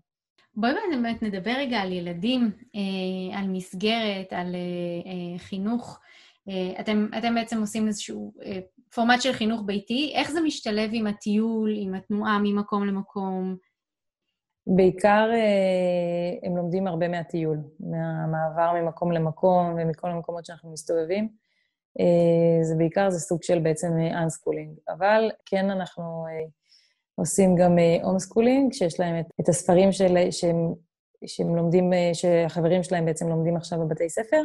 [0.61, 4.57] בואי באמת נדבר רגע על ילדים, אה, על מסגרת, על
[5.39, 6.01] חינוך.
[6.49, 8.59] אה, אתם, אתם בעצם עושים איזשהו אה,
[8.95, 13.57] פורמט של חינוך ביתי, איך זה משתלב עם הטיול, עם התנועה ממקום למקום?
[14.67, 21.49] בעיקר אה, הם לומדים הרבה מהטיול, מהמעבר ממקום למקום ומכל המקומות שאנחנו מסתובבים.
[22.63, 23.89] זה בעיקר, זה סוג של בעצם
[24.23, 24.79] unschooling.
[24.89, 26.25] אבל כן אנחנו
[27.19, 30.75] עושים גם homeschooling, שיש להם את, את הספרים של, שהם,
[31.27, 34.43] שהם לומדים, שהחברים שלהם בעצם לומדים עכשיו בבתי ספר.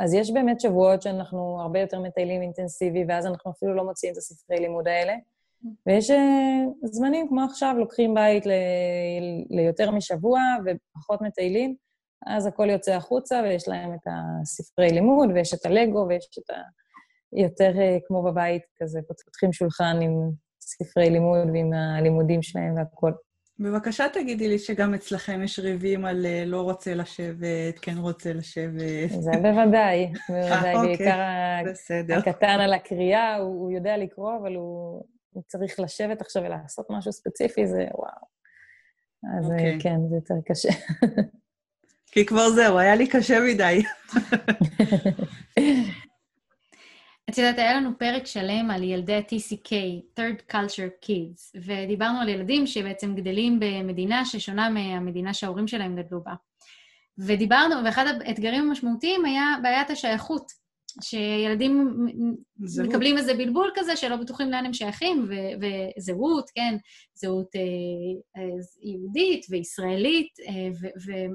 [0.00, 4.18] אז יש באמת שבועות שאנחנו הרבה יותר מטיילים אינטנסיבי, ואז אנחנו אפילו לא מוציאים את
[4.18, 5.14] הספרי לימוד האלה.
[5.86, 6.10] ויש
[6.84, 8.52] זמנים כמו עכשיו, לוקחים בית ל,
[9.50, 11.74] ליותר משבוע ופחות מטיילים,
[12.26, 16.60] אז הכל יוצא החוצה ויש להם את הספרי לימוד ויש את הלגו ויש את ה...
[17.32, 17.72] יותר
[18.06, 20.30] כמו בבית, כזה פותחים שולחן עם
[20.68, 23.12] ספרי לימוד ועם הלימודים שלהם והכול.
[23.58, 29.10] בבקשה תגידי לי שגם אצלכם יש ריבים על לא רוצה לשבת, כן רוצה לשבת.
[29.20, 30.74] זה בוודאי, בוודאי.
[30.74, 31.20] אוקיי, בעיקר
[31.70, 32.18] בסדר.
[32.18, 37.12] הקטן על הקריאה, הוא, הוא יודע לקרוא, אבל הוא, הוא צריך לשבת עכשיו ולעשות משהו
[37.12, 38.38] ספציפי, זה וואו.
[39.38, 39.78] אז אוקיי.
[39.80, 40.68] כן, זה יותר קשה.
[42.12, 43.82] כי כבר זהו, היה לי קשה מדי.
[47.30, 49.72] את יודעת, היה לנו פרק שלם על ילדי ה-TCK,
[50.18, 56.32] Third Culture Kids, ודיברנו על ילדים שבעצם גדלים במדינה ששונה מהמדינה שההורים שלהם גדלו בה.
[57.18, 60.52] ודיברנו, ואחד האתגרים המשמעותיים היה בעיית השייכות,
[61.02, 61.96] שילדים
[62.64, 62.88] זהות.
[62.88, 65.66] מקבלים איזה בלבול כזה שלא בטוחים לאן הם שייכים, ו-
[65.98, 66.76] וזהות, כן,
[67.14, 67.60] זהות אה,
[68.42, 68.48] אה,
[68.82, 71.32] יהודית וישראלית, אה, ו-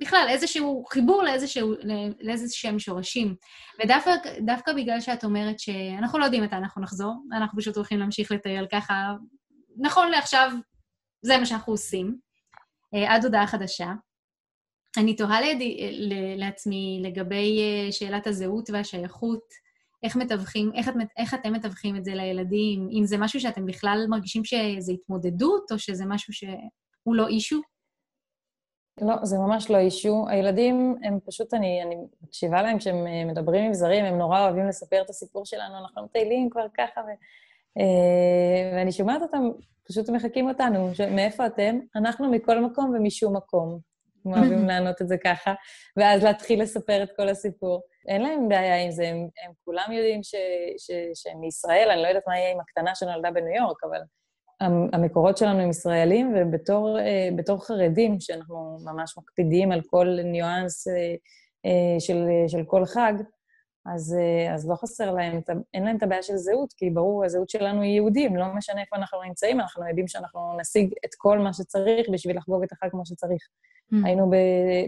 [0.00, 1.74] בכלל, איזשהו חיבור לאיזשהו,
[2.20, 3.34] לאיזשהם שורשים.
[3.80, 8.66] ודווקא בגלל שאת אומרת שאנחנו לא יודעים מתי אנחנו נחזור, אנחנו פשוט הולכים להמשיך לטייל
[8.72, 9.14] ככה,
[9.76, 10.50] נכון לעכשיו,
[11.22, 12.18] זה מה שאנחנו עושים,
[12.94, 13.92] אה, עד הודעה חדשה.
[14.96, 15.90] אני תוהה לידי,
[16.36, 19.44] לעצמי לגבי אה, שאלת הזהות והשייכות,
[20.02, 24.06] איך מתווכים, איך, את, איך אתם מתווכים את זה לילדים, אם זה משהו שאתם בכלל
[24.08, 27.60] מרגישים שזה התמודדות, או שזה משהו שהוא לא אישו?
[29.02, 30.26] לא, זה ממש לא אישו.
[30.28, 34.68] הילדים הם פשוט, אני, אני מקשיבה להם כשהם אה, מדברים עם זרים, הם נורא אוהבים
[34.68, 37.08] לספר את הסיפור שלנו, אנחנו מטיילים כבר ככה, ו,
[37.80, 39.50] אה, ואני שומעת אותם,
[39.88, 41.78] פשוט מחקים אותנו, מאיפה אתם?
[41.96, 43.78] אנחנו מכל מקום ומשום מקום.
[44.24, 45.54] הם אוהבים לענות את זה ככה,
[45.96, 47.82] ואז להתחיל לספר את כל הסיפור.
[48.08, 50.34] אין להם בעיה עם זה, הם, הם כולם יודעים ש,
[50.78, 54.00] ש, שהם מישראל, אני לא יודעת מה יהיה עם הקטנה שנולדה בניו יורק, אבל
[54.60, 61.14] המקורות שלנו הם ישראלים, ובתור אה, חרדים, שאנחנו ממש מקפידים על כל ניואנס אה,
[61.66, 63.12] אה, של, של כל חג,
[63.94, 64.16] אז,
[64.54, 65.40] אז לא חסר להם,
[65.74, 68.96] אין להם את הבעיה של זהות, כי ברור, הזהות שלנו היא יהודים, לא משנה איפה
[68.96, 73.06] אנחנו נמצאים, אנחנו יודעים שאנחנו נשיג את כל מה שצריך בשביל לחגוג את החג כמו
[73.06, 73.42] שצריך.
[73.92, 73.96] Mm.
[74.04, 74.30] היינו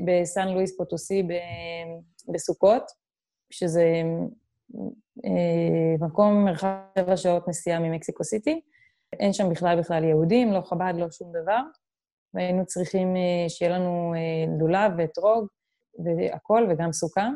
[0.07, 1.23] בסן לואיס פוטוסי
[2.33, 2.83] בסוכות,
[3.51, 4.03] שזה
[6.01, 8.61] מקום מרחב שבע שעות נסיעה ממקסיקו סיטי,
[9.21, 11.61] אין שם בכלל בכלל יהודים, לא חב"ד, לא שום דבר,
[12.35, 15.47] והיינו צריכים אה, שיהיה לנו אה, לולב ואתרוג
[16.05, 17.29] והכול, וגם סוכה.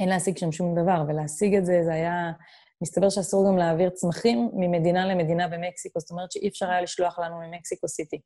[0.00, 2.32] אין להשיג שם שום דבר, ולהשיג את זה, זה היה...
[2.82, 7.40] מסתבר שאסור גם להעביר צמחים ממדינה למדינה במקסיקו, זאת אומרת שאי אפשר היה לשלוח לנו
[7.40, 8.20] ממקסיקו סיטי.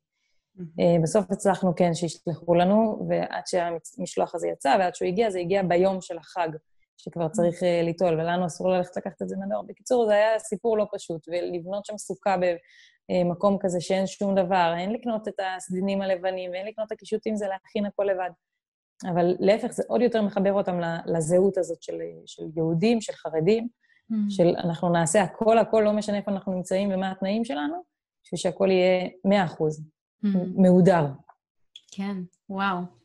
[0.57, 1.01] Mm-hmm.
[1.03, 6.01] בסוף הצלחנו כן שישלחו לנו, ועד שהמשלוח הזה יצא, ועד שהוא הגיע, זה הגיע ביום
[6.01, 6.49] של החג.
[6.99, 9.61] שכבר צריך uh, ליטול, ולנו אסור ללכת לקחת את זה מהדואר.
[9.61, 12.35] בקיצור, זה היה סיפור לא פשוט, ולבנות שם סוכה
[13.09, 17.47] במקום כזה שאין שום דבר, אין לקנות את הסדינים הלבנים, ואין לקנות את הקישוטים, זה
[17.47, 18.29] להכין הכל לבד.
[19.13, 23.67] אבל להפך, זה עוד יותר מחבר אותם לזהות הזאת של, של יהודים, של חרדים,
[24.11, 24.15] mm.
[24.29, 27.83] של אנחנו נעשה הכל, הכל, לא משנה איפה אנחנו נמצאים ומה התנאים שלנו,
[28.23, 29.83] בשביל שהכל יהיה מאה אחוז,
[30.25, 30.27] mm.
[30.55, 31.05] מהודר.
[31.91, 32.15] כן,
[32.49, 32.98] וואו.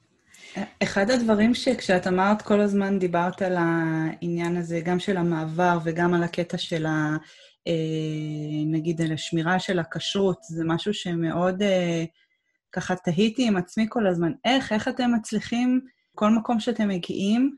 [0.82, 6.22] אחד הדברים שכשאת אמרת כל הזמן, דיברת על העניין הזה, גם של המעבר וגם על
[6.22, 7.16] הקטע של ה...
[7.66, 7.72] אה,
[8.66, 12.04] נגיד על השמירה של הכשרות, זה משהו שמאוד אה,
[12.72, 14.32] ככה תהיתי עם עצמי כל הזמן.
[14.44, 15.80] איך, איך אתם מצליחים,
[16.14, 17.56] כל מקום שאתם מגיעים,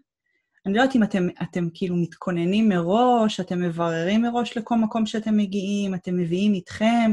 [0.67, 5.37] אני לא יודעת אם אתם, אתם כאילו מתכוננים מראש, אתם מבררים מראש לכל מקום שאתם
[5.37, 7.12] מגיעים, אתם מביאים איתכם.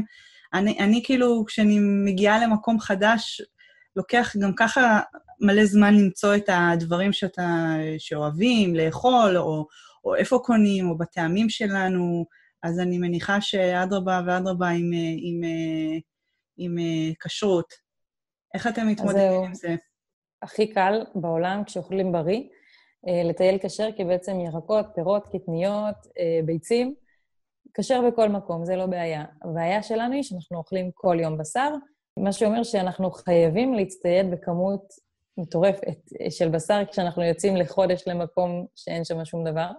[0.54, 3.42] אני, אני כאילו, כשאני מגיעה למקום חדש,
[3.96, 5.00] לוקח גם ככה
[5.40, 9.66] מלא זמן למצוא את הדברים שאתה, שאוהבים, לאכול, או,
[10.04, 12.26] או איפה קונים, או בטעמים שלנו,
[12.62, 15.40] אז אני מניחה שאדרבה ואדרבה עם, עם,
[16.56, 16.76] עם, עם
[17.24, 17.74] כשרות.
[18.54, 19.74] איך אתם מתמודדים עם זה?
[20.42, 22.42] הכי קל בעולם, כשאוכלים בריא,
[23.08, 26.94] אה, לטייל כשר, כי בעצם ירקות, פירות, קטניות, אה, ביצים,
[27.74, 29.24] כשר בכל מקום, זה לא בעיה.
[29.42, 31.74] הבעיה שלנו היא שאנחנו אוכלים כל יום בשר,
[32.16, 34.82] מה שאומר שאנחנו חייבים להצטייד בכמות
[35.38, 35.98] מטורפת
[36.30, 39.70] של בשר כשאנחנו יוצאים לחודש למקום שאין שם שום דבר.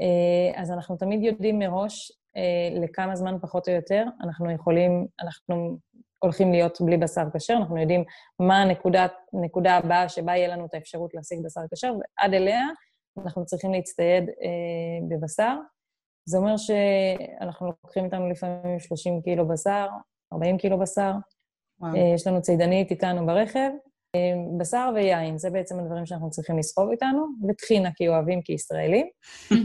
[0.00, 5.78] אה, אז אנחנו תמיד יודעים מראש אה, לכמה זמן פחות או יותר אנחנו יכולים, אנחנו
[6.18, 8.04] הולכים להיות בלי בשר כשר, אנחנו יודעים
[8.38, 8.62] מה
[9.32, 12.62] הנקודה הבאה שבה יהיה לנו את האפשרות להשיג בשר כשר, ועד אליה
[13.24, 15.56] אנחנו צריכים להצטייד אה, בבשר.
[16.28, 19.86] זה אומר שאנחנו לוקחים איתנו לפעמים 30 קילו בשר,
[20.32, 21.12] 40 קילו בשר.
[21.80, 21.96] וואו.
[22.14, 23.70] יש לנו צידנית איתנו ברכב,
[24.58, 29.06] בשר ויין, זה בעצם הדברים שאנחנו צריכים לסחוב איתנו, וטחינה כי אוהבים כישראלים.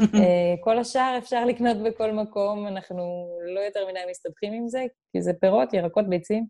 [0.63, 5.31] כל השאר אפשר לקנות בכל מקום, אנחנו לא יותר מדי מסתבכים עם זה, כי זה
[5.33, 6.45] פירות, ירקות, ביצים,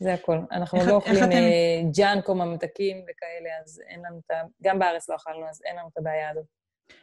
[0.00, 0.38] זה הכל.
[0.52, 1.42] אנחנו לא אוכלים אתם...
[1.96, 4.34] ג'אנק או ממתקים וכאלה, אז אין לנו את ה...
[4.62, 6.44] גם בארץ לא אכלנו, אז אין לנו את הבעיה הזאת.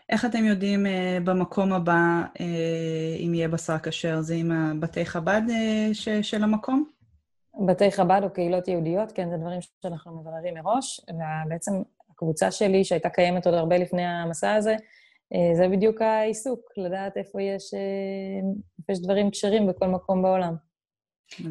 [0.09, 0.89] איך אתם יודעים uh,
[1.23, 2.41] במקום הבא uh,
[3.19, 4.21] אם יהיה בשר כשר?
[4.21, 6.94] זה עם הבתי חב"ד uh, ש- של המקום?
[7.67, 11.01] בתי חב"ד או קהילות יהודיות, כן, זה דברים שאנחנו מבררים מראש.
[11.45, 11.71] ובעצם
[12.09, 14.75] הקבוצה שלי, שהייתה קיימת עוד הרבה לפני המסע הזה,
[15.53, 17.73] זה בדיוק העיסוק, לדעת איפה יש,
[18.79, 20.55] איפה יש דברים כשרים בכל מקום בעולם.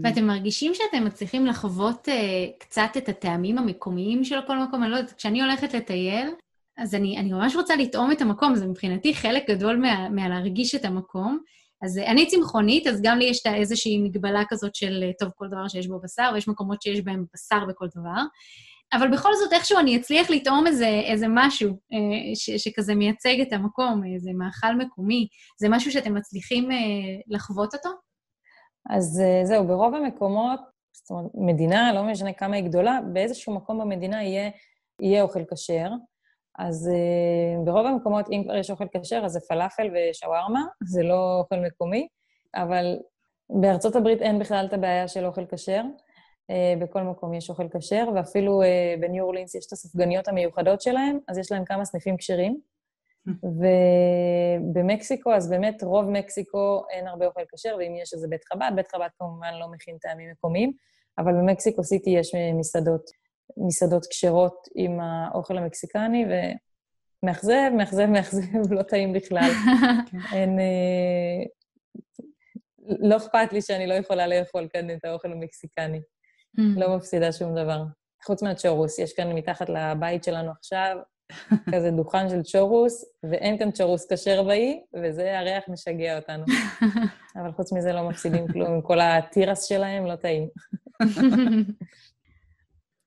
[0.03, 2.13] ואתם מרגישים שאתם מצליחים לחוות uh,
[2.59, 4.83] קצת את הטעמים המקומיים של כל מקום?
[4.83, 6.31] אני לא יודעת, כשאני הולכת לטייל,
[6.77, 10.85] אז אני, אני ממש רוצה לטעום את המקום, זה מבחינתי חלק גדול מה, מהלהרגיש את
[10.85, 11.39] המקום.
[11.85, 15.87] אז אני צמחונית, אז גם לי יש איזושהי מגבלה כזאת של, טוב, כל דבר שיש
[15.87, 18.23] בו בשר, ויש מקומות שיש בהם בשר בכל דבר.
[18.93, 23.53] אבל בכל זאת, איכשהו אני אצליח לטעום איזה, איזה משהו אה, ש, שכזה מייצג את
[23.53, 25.29] המקום, איזה מאכל מקומי.
[25.61, 26.77] זה משהו שאתם מצליחים אה,
[27.27, 27.89] לחוות אותו?
[28.91, 30.61] אז אה, זהו, ברוב המקומות,
[30.93, 34.51] זאת אומרת, מדינה, לא משנה כמה היא גדולה, באיזשהו מקום במדינה יהיה,
[35.03, 35.89] יהיה אוכל כשר.
[36.59, 41.39] אז uh, ברוב המקומות, אם כבר יש אוכל כשר, אז זה פלאפל ושווארמה, זה לא
[41.39, 42.09] אוכל מקומי,
[42.55, 42.99] אבל
[43.51, 45.83] בארצות הברית אין בכלל את הבעיה של אוכל כשר.
[46.53, 51.19] Uh, בכל מקום יש אוכל כשר, ואפילו uh, בניו אורלינס יש את הספגניות המיוחדות שלהם,
[51.29, 52.61] אז יש להם כמה סניפים כשרים.
[54.65, 58.89] ובמקסיקו, אז באמת רוב מקסיקו אין הרבה אוכל כשר, ואם יש איזה בית חב"ד, בית
[58.89, 60.73] חב"ד כמובן לא מכין טעמים מקומיים,
[61.19, 63.11] אבל במקסיקו סיטי יש מסעדות,
[63.57, 66.27] מסעדות כשרות עם האוכל המקסיקני,
[67.23, 69.51] ומאכזב, מאכזב, מאכזב, לא טעים בכלל.
[70.35, 70.59] אין...
[70.59, 71.45] אה,
[73.01, 76.01] לא אכפת לי שאני לא יכולה לאכול כאן את האוכל המקסיקני.
[76.59, 77.83] לא מפסידה שום דבר.
[78.25, 80.97] חוץ מהצ'ורוס, יש כאן מתחת לבית שלנו עכשיו
[81.75, 86.45] כזה דוכן של צ'ורוס, ואין כאן צ'ורוס כשר באי, וזה הריח משגע אותנו.
[87.37, 90.49] אבל חוץ מזה לא מפסידים כלום, עם כל התירס שלהם לא טעים.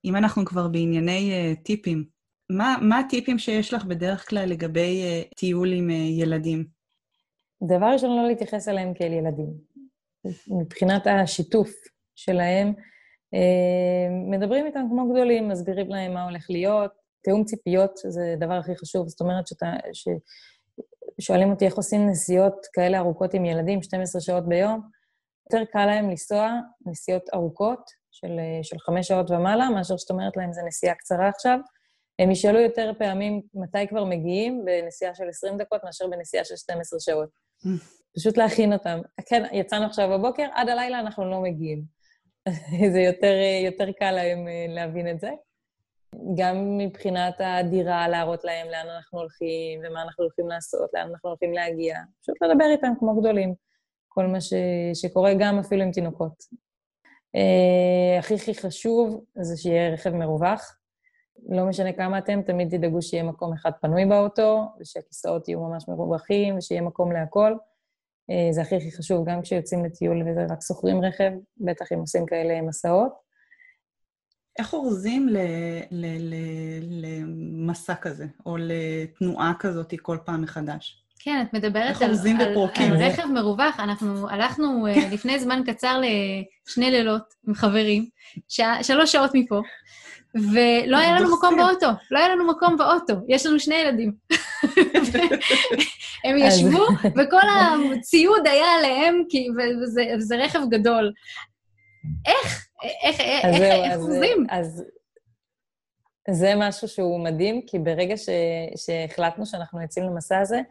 [0.05, 2.05] אם אנחנו כבר בענייני uh, טיפים,
[2.49, 6.65] מה, מה הטיפים שיש לך בדרך כלל לגבי uh, טיול עם uh, ילדים?
[7.67, 9.53] דבר ראשון, לא להתייחס אליהם כאל ילדים.
[10.47, 11.71] מבחינת השיתוף
[12.15, 12.73] שלהם,
[13.35, 16.91] uh, מדברים איתם כמו גדולים, מסבירים להם מה הולך להיות,
[17.23, 19.07] תיאום ציפיות זה הדבר הכי חשוב.
[19.07, 19.73] זאת אומרת שאתה...
[19.93, 20.07] ש...
[21.21, 24.81] שואלים אותי איך עושים נסיעות כאלה ארוכות עם ילדים, 12 שעות ביום,
[25.51, 26.51] יותר קל להם לנסוע
[26.85, 31.59] נסיעות ארוכות של, של חמש שעות ומעלה, מאשר שאת אומרת להם, זו נסיעה קצרה עכשיו.
[32.19, 36.99] הם ישאלו יותר פעמים מתי כבר מגיעים בנסיעה של 20 דקות מאשר בנסיעה של 12
[36.99, 37.29] שעות.
[38.15, 38.99] פשוט להכין אותם.
[39.25, 41.83] כן, יצאנו עכשיו בבוקר, עד הלילה אנחנו לא מגיעים.
[42.93, 43.33] זה יותר,
[43.65, 45.29] יותר קל להם אה, להבין את זה.
[46.37, 51.53] גם מבחינת הדירה, להראות להם לאן אנחנו הולכים ומה אנחנו הולכים לעשות, לאן אנחנו הולכים
[51.53, 51.99] להגיע.
[52.21, 53.53] פשוט לדבר איתם כמו גדולים,
[54.07, 54.53] כל מה ש...
[54.93, 56.43] שקורה גם אפילו עם תינוקות.
[57.37, 60.77] Uh, הכי הכי חשוב זה שיהיה רכב מרווח.
[61.49, 66.57] לא משנה כמה אתם, תמיד תדאגו שיהיה מקום אחד פנוי באוטו, ושהכיסאות יהיו ממש מרווחים,
[66.57, 67.53] ושיהיה מקום להכל.
[68.31, 72.25] Uh, זה הכי הכי חשוב, גם כשיוצאים לטיול וזה רק שוכרים רכב, בטח אם עושים
[72.25, 73.13] כאלה מסעות.
[74.59, 75.29] איך אורזים
[76.81, 81.06] למסע כזה, או לתנועה כזאת כל פעם מחדש?
[81.27, 83.79] כן, את מדברת על, על, על רכב מרווח.
[83.79, 88.09] אנחנו הלכנו uh, לפני זמן קצר לשני לילות עם חברים,
[88.47, 89.61] שע, שלוש שעות מפה,
[90.35, 91.87] ולא היה לנו מקום באוטו.
[92.11, 94.13] לא היה לנו מקום באוטו, יש לנו שני ילדים.
[96.25, 97.47] הם ישבו, וכל
[97.99, 99.23] הציוד היה עליהם,
[99.83, 101.11] וזה, וזה רכב גדול.
[102.25, 102.67] איך?
[103.03, 103.99] איך, איך, איך?
[104.49, 104.83] אז
[106.29, 108.29] זה משהו שהוא מדהים, כי ברגע ש,
[108.75, 110.61] שהחלטנו שאנחנו יוצאים למסע הזה,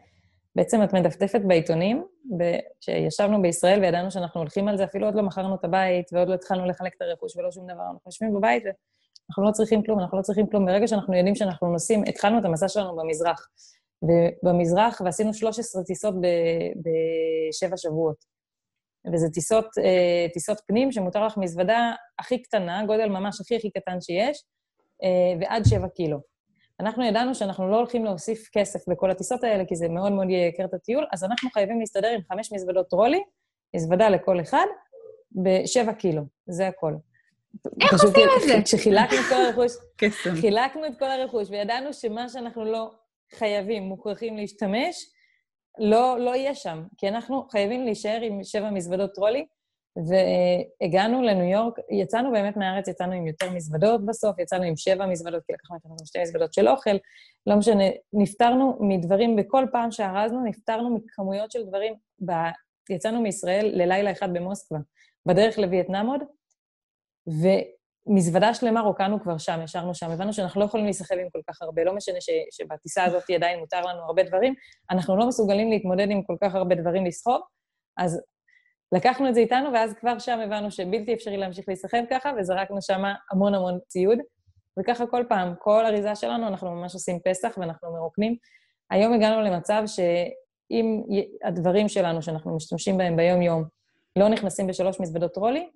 [0.57, 2.05] בעצם את מדפדפת בעיתונים,
[2.81, 6.33] כשישבנו בישראל וידענו שאנחנו הולכים על זה, אפילו עוד לא מכרנו את הבית ועוד לא
[6.33, 10.17] התחלנו לחלק את הרכוש ולא שום דבר, אנחנו יושבים בבית ואנחנו לא צריכים כלום, אנחנו
[10.17, 10.65] לא צריכים כלום.
[10.65, 13.47] ברגע שאנחנו יודעים שאנחנו נוסעים, התחלנו את המסע שלנו במזרח.
[14.43, 16.15] במזרח, ועשינו 13 טיסות
[16.83, 18.25] בשבע שבועות.
[19.13, 24.01] וזה טיסות, אה, טיסות פנים שמותר לך מזוודה הכי קטנה, גודל ממש הכי הכי קטן
[24.01, 24.43] שיש,
[25.03, 26.36] אה, ועד שבע קילו.
[26.79, 30.65] אנחנו ידענו שאנחנו לא הולכים להוסיף כסף בכל הטיסות האלה, כי זה מאוד מאוד ייקר
[30.65, 33.23] את הטיול, אז אנחנו חייבים להסתדר עם חמש מזוודות טרולי,
[33.75, 34.65] מזוודה לכל אחד,
[35.31, 36.93] בשבע קילו, זה הכל.
[37.81, 38.53] איך עושים את זה?
[38.63, 39.71] כשחילקנו את כל הרכוש,
[40.41, 42.91] חילקנו את כל הרכוש, וידענו שמה שאנחנו לא
[43.33, 45.09] חייבים, מוכרחים להשתמש,
[45.79, 49.45] לא, לא יהיה שם, כי אנחנו חייבים להישאר עם שבע מזוודות טרולי,
[50.05, 55.43] והגענו לניו יורק, יצאנו באמת מהארץ, יצאנו עם יותר מזוודות בסוף, יצאנו עם שבע מזוודות,
[55.47, 56.97] כי לקחנו איתנו שתי מזוודות של אוכל,
[57.47, 57.83] לא משנה,
[58.13, 61.93] נפטרנו מדברים, בכל פעם שארזנו, נפטרנו מכמויות של דברים,
[62.25, 62.31] ב...
[62.89, 64.79] יצאנו מישראל ללילה אחד במוסקבה,
[65.25, 66.21] בדרך לווייטנאם עוד,
[68.07, 71.61] ומזוודה שלמה רוקנו כבר שם, ישרנו שם, הבנו שאנחנו לא יכולים להיסחב עם כל כך
[71.61, 72.29] הרבה, לא משנה ש...
[72.51, 74.53] שבטיסה הזאת עדיין מותר לנו הרבה דברים,
[74.91, 77.41] אנחנו לא מסוגלים להתמודד עם כל כך הרבה דברים לסחוב,
[77.97, 78.21] אז
[78.91, 83.01] לקחנו את זה איתנו, ואז כבר שם הבנו שבלתי אפשרי להמשיך להיסחב ככה, וזרקנו שם
[83.31, 84.19] המון המון ציוד.
[84.79, 88.35] וככה כל פעם, כל אריזה שלנו, אנחנו ממש עושים פסח ואנחנו מרוקנים.
[88.91, 91.01] היום הגענו למצב שאם
[91.43, 93.63] הדברים שלנו, שאנחנו משתמשים בהם ביום-יום,
[94.15, 95.69] לא נכנסים בשלוש מזוודות טרולי,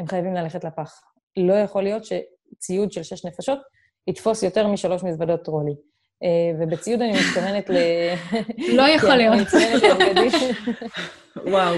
[0.00, 1.00] הם חייבים ללכת לפח.
[1.36, 3.58] לא יכול להיות שציוד של שש נפשות
[4.06, 5.74] יתפוס יותר משלוש מזוודות טרולי.
[6.22, 7.74] אה, ובציוד אני מתכוונת ל...
[8.76, 9.48] לא יכול כן, להיות.
[11.52, 11.74] וואו.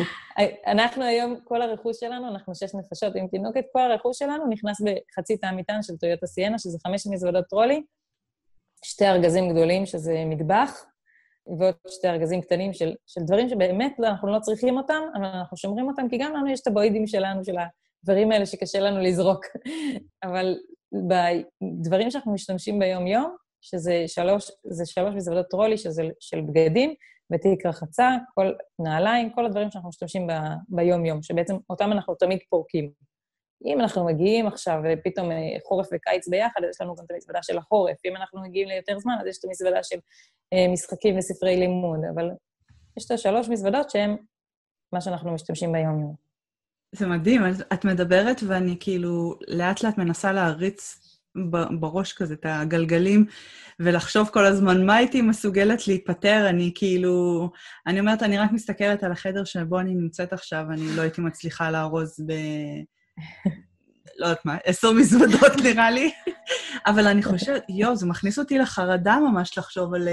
[0.66, 5.36] אנחנו היום, כל הרכוש שלנו, אנחנו שש נפשות עם תינוקת, כל הרכוש שלנו נכנס בחצי
[5.36, 7.82] תא מטען של טויוטה סיינה, שזה חמש מזוודות טרולי,
[8.84, 10.84] שתי ארגזים גדולים, שזה מטבח,
[11.58, 15.56] ועוד שתי ארגזים קטנים של, של דברים שבאמת לא, אנחנו לא צריכים אותם, אבל אנחנו
[15.56, 17.56] שומרים אותם, כי גם לנו יש את הבוידים שלנו, של
[18.02, 19.44] הדברים האלה שקשה לנו לזרוק.
[20.24, 20.56] אבל
[21.62, 26.94] בדברים שאנחנו משתמשים ביום-יום, שזה שלוש, זה שלוש מזוודות טרולי, שזה של בגדים,
[27.32, 30.32] ותיק רחצה, כל נעליים, כל הדברים שאנחנו משתמשים ב,
[30.68, 32.90] ביום-יום, שבעצם אותם אנחנו תמיד פורקים.
[33.66, 35.28] אם אנחנו מגיעים עכשיו ופתאום
[35.68, 37.96] חורף וקיץ ביחד, אז יש לנו גם את המזוודה של החורף.
[38.04, 39.96] אם אנחנו מגיעים ליותר זמן, אז יש את המזוודה של
[40.52, 42.00] אה, משחקים וספרי לימוד.
[42.14, 42.30] אבל
[42.96, 44.16] יש את השלוש מזוודות שהן
[44.92, 46.14] מה שאנחנו משתמשים ביום-יום.
[46.92, 50.98] זה מדהים, את מדברת ואני כאילו לאט-לאט מנסה להריץ
[51.80, 53.26] בראש כזה את הגלגלים,
[53.80, 56.46] ולחשוב כל הזמן מה הייתי מסוגלת להיפטר.
[56.48, 57.48] אני כאילו...
[57.86, 61.70] אני אומרת, אני רק מסתכלת על החדר שבו אני נמצאת עכשיו, אני לא הייתי מצליחה
[61.70, 62.32] לארוז ב...
[64.18, 66.10] לא יודעת מה, עשר מזוודות נראה לי.
[66.86, 70.08] אבל אני חושבת, יואו, זה מכניס אותי לחרדה ממש לחשוב על,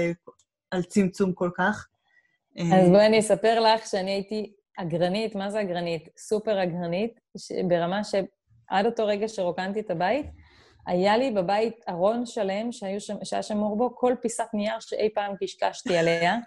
[0.70, 1.86] על צמצום כל כך.
[2.58, 6.08] אז בואי אני אספר לך שאני הייתי אגרנית, מה זה אגרנית?
[6.18, 7.20] סופר אגרנית,
[7.68, 10.26] ברמה שעד אותו רגע שרוקנתי את הבית,
[10.86, 15.96] היה לי בבית ארון שלם שם, שהיה שמור בו כל פיסת נייר שאי פעם קשקשתי
[15.96, 16.36] עליה.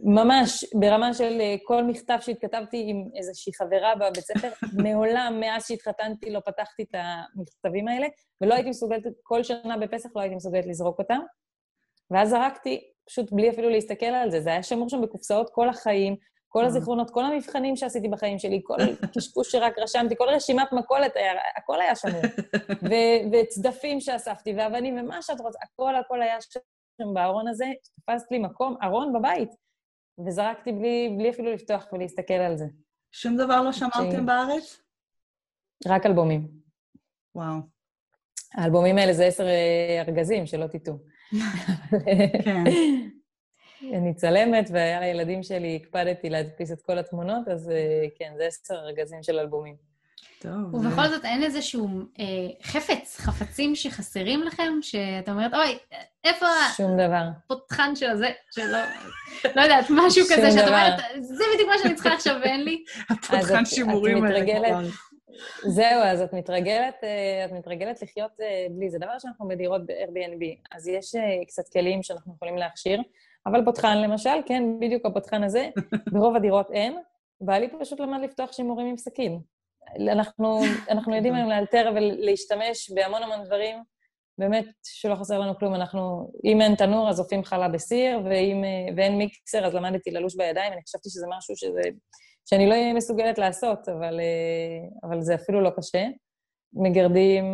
[0.00, 4.48] ממש, ברמה של אה, כל מכתב שהתכתבתי עם איזושהי חברה בבית ספר,
[4.82, 8.06] מעולם, מאז שהתחתנתי, לא פתחתי את המכתבים האלה,
[8.40, 11.20] ולא הייתי מסוגלת, כל שנה בפסח לא הייתי מסוגלת לזרוק אותם.
[12.10, 14.40] ואז זרקתי, פשוט בלי אפילו להסתכל על זה.
[14.40, 16.16] זה היה שמור שם בקופסאות כל החיים,
[16.52, 18.76] כל הזיכרונות, כל המבחנים שעשיתי בחיים שלי, כל
[19.14, 21.12] קשקוש שרק רשמתי, כל רשימת מכולת,
[21.56, 22.22] הכל היה שמור.
[23.32, 27.64] וצדפים שאספתי, ואבנים, ומה שאת רוצה, הכל הכל היה שם בארון הזה,
[28.00, 29.50] תפסת לי מקום, ארון בבית,
[30.26, 32.64] וזרקתי בלי, בלי אפילו לפתוח ולהסתכל על זה.
[33.12, 34.82] שום דבר לא שמרתם בארץ?
[35.86, 36.48] רק אלבומים.
[37.34, 37.56] וואו.
[38.54, 40.98] האלבומים האלה זה עשר אה, ארגזים, שלא תטעו.
[42.44, 42.64] כן.
[43.90, 48.74] אני צלמת, והיה לילדים שלי, הקפדתי להדפיס את כל התמונות, אז אה, כן, זה עשר
[48.74, 49.92] ארגזים של אלבומים.
[50.42, 50.74] טוב.
[50.74, 51.88] ובכל זאת, אין איזשהו
[52.20, 52.24] אה,
[52.62, 55.78] חפץ, חפצים שחסרים לכם, שאת אומרת, אוי,
[56.24, 56.46] איפה...
[56.76, 57.24] שום דבר.
[57.44, 58.78] הפותחן של הזה, שלא...
[59.56, 62.84] לא יודעת, משהו כזה, שאת אומרת, זה בדיוק מה שאני צריכה עכשיו ואין לי.
[63.10, 64.80] הפותחן שימורים האלה.
[65.66, 68.32] זהו, אז את מתרגלת, אה, את מתרגלת לחיות
[68.70, 68.90] בלי.
[68.90, 70.44] זה דבר שאנחנו בדירות ב-Airbnb.
[70.72, 71.14] אז יש
[71.46, 73.00] קצת כלים שאנחנו יכולים להכשיר.
[73.46, 75.68] אבל פותחן למשל, כן, בדיוק הפותחן הזה,
[76.12, 76.98] ברוב הדירות אין,
[77.40, 79.40] בעלי פשוט למד לפתוח שימורים עם סכין.
[80.12, 83.82] אנחנו, אנחנו יודעים היום לאלתר ולהשתמש בהמון המון דברים,
[84.38, 85.74] באמת שלא חסר לנו כלום.
[85.74, 88.64] אנחנו, אם אין תנור, אז עופים חלה בסיר, ואם,
[88.96, 90.72] ואין מיקסר, אז למדתי ללוש בידיים.
[90.72, 91.80] אני חשבתי שזה משהו שזה,
[92.48, 94.20] שאני לא אהיה מסוגלת לעשות, אבל,
[95.04, 96.06] אבל זה אפילו לא קשה.
[96.74, 97.44] מגרדים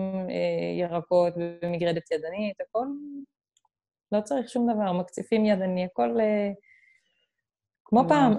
[0.79, 1.33] ירקות
[1.63, 2.87] ומגרדת ידנית, הכל
[4.13, 6.55] לא צריך שום דבר, מקציפים ידני, הכל uh,
[7.85, 8.09] כמו וואו.
[8.09, 8.33] פעם.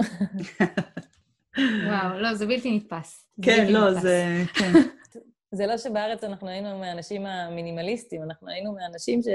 [1.88, 3.28] וואו, לא, זה בלתי נתפס.
[3.42, 4.02] כן, בלתי לא, נתפס.
[4.02, 4.24] זה...
[4.54, 4.72] כן.
[5.58, 9.28] זה לא שבארץ אנחנו היינו מהאנשים המינימליסטים, אנחנו היינו מהאנשים ש...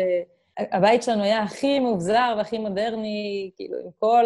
[0.59, 4.24] הבית שלנו היה הכי מבוזר והכי מודרני, כאילו, עם כל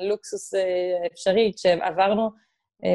[0.00, 0.60] הלוקסוס אה,
[1.04, 1.52] האפשרי.
[1.56, 2.28] כשעברנו, אה,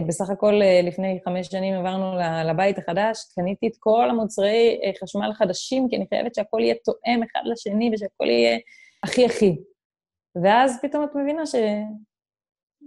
[0.08, 2.14] בסך הכל לפני חמש שנים עברנו
[2.46, 7.42] לבית החדש, קניתי את כל המוצרי חשמל החדשים, כי אני חייבת שהכל יהיה תואם אחד
[7.46, 8.58] לשני ושהכל יהיה
[9.04, 9.60] הכי הכי.
[10.44, 11.56] ואז פתאום את מבינה ש...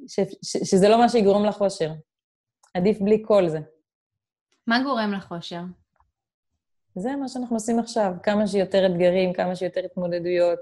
[0.06, 0.20] ש...
[0.42, 0.56] ש...
[0.70, 1.92] שזה לא מה שיגרום לחושר.
[2.74, 3.58] עדיף בלי כל זה.
[4.66, 5.60] מה גורם לחושר?
[6.94, 10.58] זה מה שאנחנו עושים עכשיו, כמה שיותר אתגרים, כמה שיותר התמודדויות,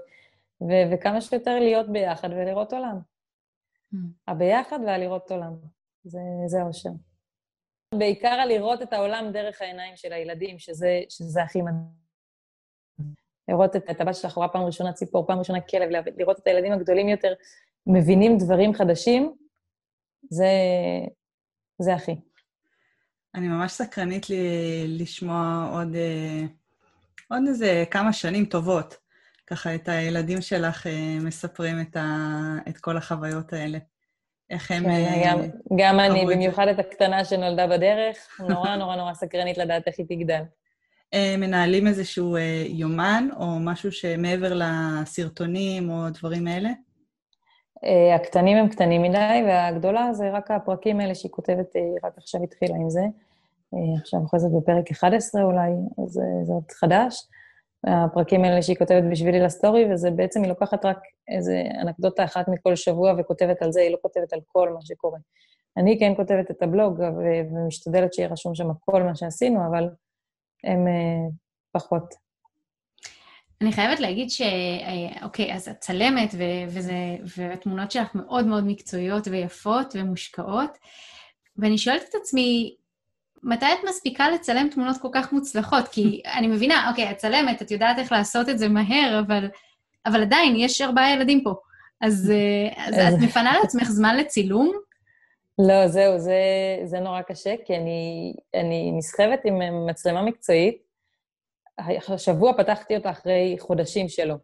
[0.61, 2.99] ו- וכמה שיותר להיות ביחד ולראות עולם.
[4.27, 5.53] הביחד והלראות עולם.
[6.03, 6.89] זה, זה האושר.
[7.95, 12.01] בעיקר לראות את העולם דרך העיניים של הילדים, שזה, שזה הכי מדהים.
[13.47, 16.71] לראות את, את הבת שלך רואה פעם ראשונה ציפור, פעם ראשונה כלב, לראות את הילדים
[16.71, 17.33] הגדולים יותר
[17.87, 19.35] מבינים דברים חדשים,
[20.29, 20.45] זה,
[21.79, 22.15] זה הכי.
[23.35, 24.37] אני ממש סקרנית לי,
[24.87, 26.41] לשמוע עוד, אה,
[27.29, 28.97] עוד איזה כמה שנים טובות,
[29.47, 32.07] ככה את הילדים שלך אה, מספרים את, ה,
[32.69, 33.77] את כל החוויות האלה.
[34.51, 34.83] איך הם...
[34.83, 35.39] כן, גם,
[35.75, 38.17] גם אני, במיוחד את הקטנה שנולדה בדרך,
[38.49, 40.41] נורא נורא נורא סקרנית לדעת איך היא תגדל.
[41.13, 46.69] אה, מנהלים איזשהו אה, יומן, או משהו שמעבר לסרטונים או דברים האלה?
[47.83, 52.43] אה, הקטנים הם קטנים מדי, והגדולה זה רק הפרקים האלה שהיא כותבת, היא רק עכשיו
[52.43, 53.01] התחילה עם זה.
[54.01, 55.71] עכשיו חוזרת בפרק 11 אולי,
[56.03, 56.11] אז
[56.43, 57.27] זה עוד חדש.
[57.87, 62.75] הפרקים האלה שהיא כותבת בשבילי לסטורי, וזה בעצם, היא לוקחת רק איזה אנקדוטה אחת מכל
[62.75, 65.19] שבוע וכותבת על זה, היא לא כותבת על כל מה שקורה.
[65.77, 69.89] אני כן כותבת את הבלוג ומשתדלת שיהיה רשום שם כל מה שעשינו, אבל
[70.63, 71.33] הם uh,
[71.71, 72.13] פחות.
[73.61, 74.41] אני חייבת להגיד ש...
[74.41, 80.77] אה, אוקיי, אז את צלמת, ו- וזה, והתמונות שלך מאוד מאוד מקצועיות ויפות ומושקעות,
[81.57, 82.75] ואני שואלת את עצמי,
[83.43, 85.87] מתי את מספיקה לצלם תמונות כל כך מוצלחות?
[85.87, 89.49] כי אני מבינה, אוקיי, את צלמת, את יודעת איך לעשות את זה מהר, אבל,
[90.05, 91.53] אבל עדיין, יש ארבעה ילדים פה.
[92.01, 92.31] אז,
[92.77, 94.71] אה, אז את מפנה לעצמך זמן לצילום?
[95.59, 96.39] לא, זהו, זה,
[96.83, 100.91] זה נורא קשה, כי אני, אני נסחבת עם מצלמה מקצועית.
[102.07, 104.35] השבוע פתחתי אותה אחרי חודשים שלו.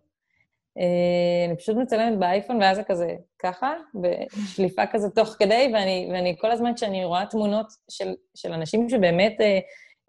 [0.80, 6.36] אה, אני פשוט מצלמת באייפון, ואז זה כזה ככה, בשליפה כזה תוך כדי, ואני, ואני
[6.40, 9.60] כל הזמן כשאני רואה תמונות של, של אנשים שבאמת, אה,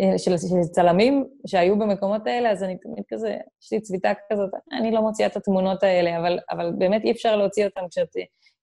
[0.01, 4.51] אה, של, של צלמים שהיו במקומות האלה, אז אני תמיד כזה, יש לי צביטה כזאת,
[4.81, 8.09] אני לא מוציאה את התמונות האלה, אבל, אבל באמת אי אפשר להוציא אותן כשאת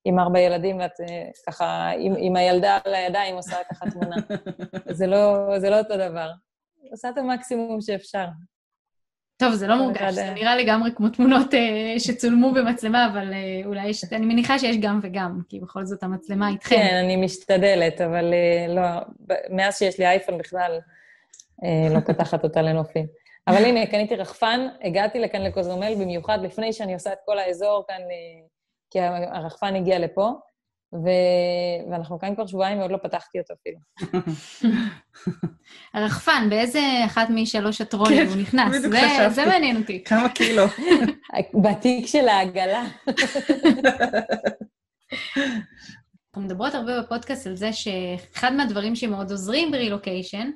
[0.06, 0.92] עם ארבע ילדים, ואת
[1.48, 4.16] ככה, עם, עם הילדה על הידיים עושה ככה תמונה.
[4.98, 6.32] זה לא, זה לא אותו דבר.
[6.92, 8.26] עושה את המקסימום שאפשר.
[9.38, 13.88] טוב, זה לא מורגש, זה נראה לגמרי כמו תמונות uh, שצולמו במצלמה, אבל uh, אולי
[13.88, 16.76] יש, אני מניחה שיש גם וגם, כי בכל זאת המצלמה איתכם.
[16.76, 18.82] כן, אני משתדלת, אבל uh, לא,
[19.50, 20.80] מאז שיש לי אייפון בכלל,
[21.96, 23.06] לא פותחת אותה לנופים.
[23.48, 28.02] אבל הנה, קניתי רחפן, הגעתי לכאן לקוזומל במיוחד לפני שאני עושה את כל האזור כאן,
[28.92, 30.32] כי הרחפן הגיע לפה,
[31.04, 31.10] ו...
[31.92, 33.80] ואנחנו כאן כבר שבועיים ועוד לא פתחתי אותו אפילו.
[35.94, 38.78] הרחפן, באיזה אחת משלוש הטרולים כן, הוא נכנס?
[38.78, 39.34] בדיוק חשבתי.
[39.34, 40.04] זה מעניין אותי.
[40.10, 40.64] כמה קילו.
[41.64, 42.84] בתיק של העגלה.
[46.28, 50.52] אנחנו מדברות הרבה בפודקאסט על זה שאחד מהדברים שמאוד עוזרים ברילוקיישן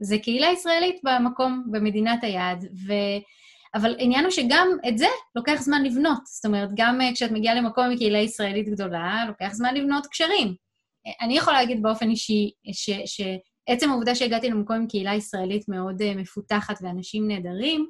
[0.00, 2.92] זה קהילה ישראלית במקום, במדינת היעד, ו...
[3.74, 6.26] אבל העניין הוא שגם את זה לוקח זמן לבנות.
[6.26, 10.54] זאת אומרת, גם uh, כשאת מגיעה למקום עם קהילה ישראלית גדולה, לוקח זמן לבנות קשרים.
[11.20, 12.50] אני יכולה להגיד באופן אישי
[13.06, 17.86] שעצם העובדה שהגעתי למקום עם קהילה ישראלית מאוד מפותחת ואנשים נהדרים,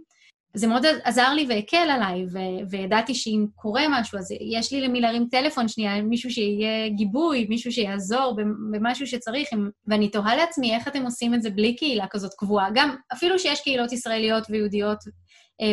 [0.54, 5.00] זה מאוד עזר לי והקל עליי, ו- וידעתי שאם קורה משהו, אז יש לי למי
[5.00, 8.36] להרים טלפון שנייה, מישהו שיהיה גיבוי, מישהו שיעזור
[8.72, 9.48] במשהו שצריך,
[9.86, 12.68] ואני תוהה לעצמי איך אתם עושים את זה בלי קהילה כזאת קבועה.
[12.74, 15.12] גם, אפילו שיש קהילות ישראליות ויהודיות אה,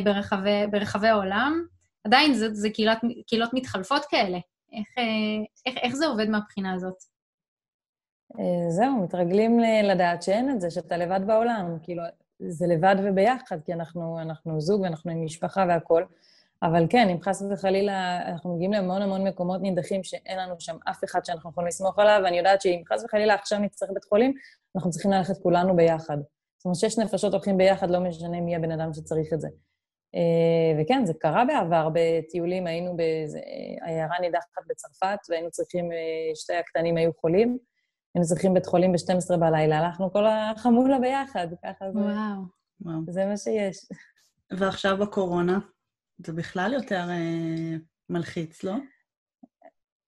[0.03, 1.65] ברחבי, ברחבי העולם,
[2.03, 4.37] עדיין זה, זה קהילות, קהילות מתחלפות כאלה.
[4.73, 5.03] איך, אה,
[5.65, 7.03] איך, איך זה עובד מהבחינה הזאת?
[8.39, 11.77] אה, זהו, מתרגלים לדעת שאין את זה, שאתה לבד בעולם.
[11.83, 12.03] כאילו,
[12.39, 16.05] זה לבד וביחד, כי אנחנו, אנחנו זוג ואנחנו עם משפחה והכול.
[16.63, 21.03] אבל כן, אם חס וחלילה, אנחנו מגיעים להמון המון מקומות נידחים שאין לנו שם אף
[21.03, 24.33] אחד שאנחנו יכולים לסמוך עליו, ואני יודעת שאם חס וחלילה עכשיו נצטרך בית חולים,
[24.75, 26.17] אנחנו צריכים ללכת כולנו ביחד.
[26.57, 29.47] זאת אומרת, שש נפשות הולכים ביחד, לא משנה מי הבן אדם שצריך את זה.
[30.15, 33.39] אה, וכן, זה קרה בעבר בטיולים, היינו באיזו
[33.81, 37.57] עיירה נידחת בצרפת, והיינו צריכים, אה, שתי הקטנים היו חולים,
[38.15, 41.99] היינו צריכים בית חולים ב-12 בלילה, הלכנו כל החמולה ביחד, ככה זה...
[41.99, 43.01] וואו.
[43.09, 43.77] זה מה שיש.
[44.51, 45.59] ועכשיו בקורונה,
[46.25, 47.77] זה בכלל יותר אה,
[48.09, 48.75] מלחיץ, לא?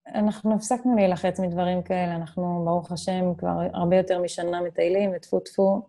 [0.08, 5.88] אנחנו הפסקנו להילחץ מדברים כאלה, אנחנו, ברוך השם, כבר הרבה יותר משנה מטיילים, וטפו טפו,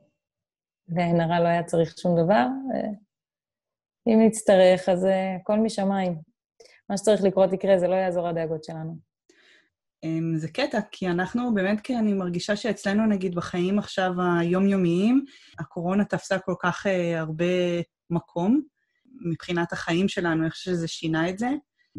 [0.89, 2.47] ועין הרע לא היה צריך שום דבר.
[4.09, 6.15] אם נצטרך, אז אה, הכל משמיים.
[6.91, 8.97] מה שצריך לקרות יקרה, זה לא יעזור הדאגות שלנו.
[10.05, 15.25] אמ, זה קטע, כי אנחנו באמת, כי אני מרגישה שאצלנו, נגיד, בחיים עכשיו היומיומיים,
[15.59, 17.45] הקורונה תפסה כל כך uh, הרבה
[18.11, 18.63] מקום
[19.21, 21.49] מבחינת החיים שלנו, איך שזה שינה את זה.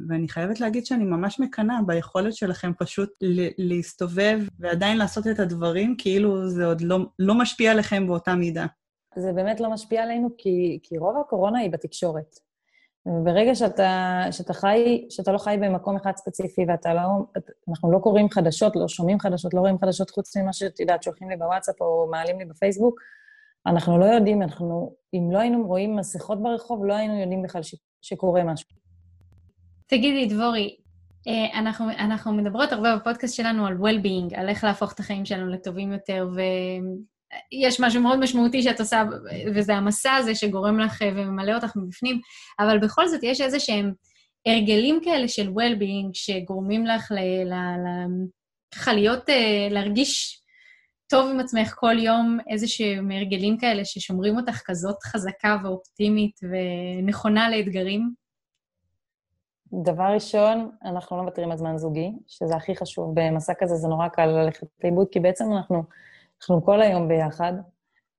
[0.10, 3.10] ואני חייבת להגיד שאני ממש מקנאה ביכולת שלכם פשוט
[3.57, 8.66] להסתובב ועדיין לעשות את הדברים, כאילו זה עוד לא, לא משפיע עליכם באותה מידה.
[9.16, 12.36] זה באמת לא משפיע עלינו, כי, כי רוב הקורונה היא בתקשורת.
[13.05, 17.01] וברגע שאתה, שאתה חי, שאתה לא חי במקום אחד ספציפי ואתה לא,
[17.70, 21.30] אנחנו לא קוראים חדשות, לא שומעים חדשות, לא רואים חדשות חוץ ממה שאת יודעת, שולחים
[21.30, 22.99] לי בוואטסאפ או מעלים לי בפייסבוק,
[23.66, 27.76] אנחנו לא יודעים, אנחנו, אם לא היינו רואים מסכות ברחוב, לא היינו יודעים בכלל ש,
[28.01, 28.70] שקורה משהו.
[29.88, 30.76] תגידי, דבורי,
[31.28, 35.47] אה, אנחנו, אנחנו מדברות הרבה בפודקאסט שלנו על well-being, על איך להפוך את החיים שלנו
[35.47, 36.28] לטובים יותר,
[37.53, 39.03] ויש משהו מאוד משמעותי שאת עושה,
[39.55, 42.21] וזה המסע הזה שגורם לך אה, וממלא אותך מבפנים,
[42.59, 43.93] אבל בכל זאת יש איזה שהם
[44.45, 47.19] הרגלים כאלה של well-being שגורמים לך ל...
[47.45, 47.88] ל, ל
[48.75, 50.41] ככה להיות, אה, להרגיש
[51.07, 57.49] טוב עם עצמך כל יום, איזה שהם הרגלים כאלה ששומרים אותך כזאת חזקה ואופטימית ונכונה
[57.49, 58.13] לאתגרים?
[59.73, 64.07] דבר ראשון, אנחנו לא מוותרים על זמן זוגי, שזה הכי חשוב במסע כזה, זה נורא
[64.07, 65.84] קל ללכת לאיבוד, כי בעצם אנחנו,
[66.41, 67.53] אנחנו כל היום ביחד,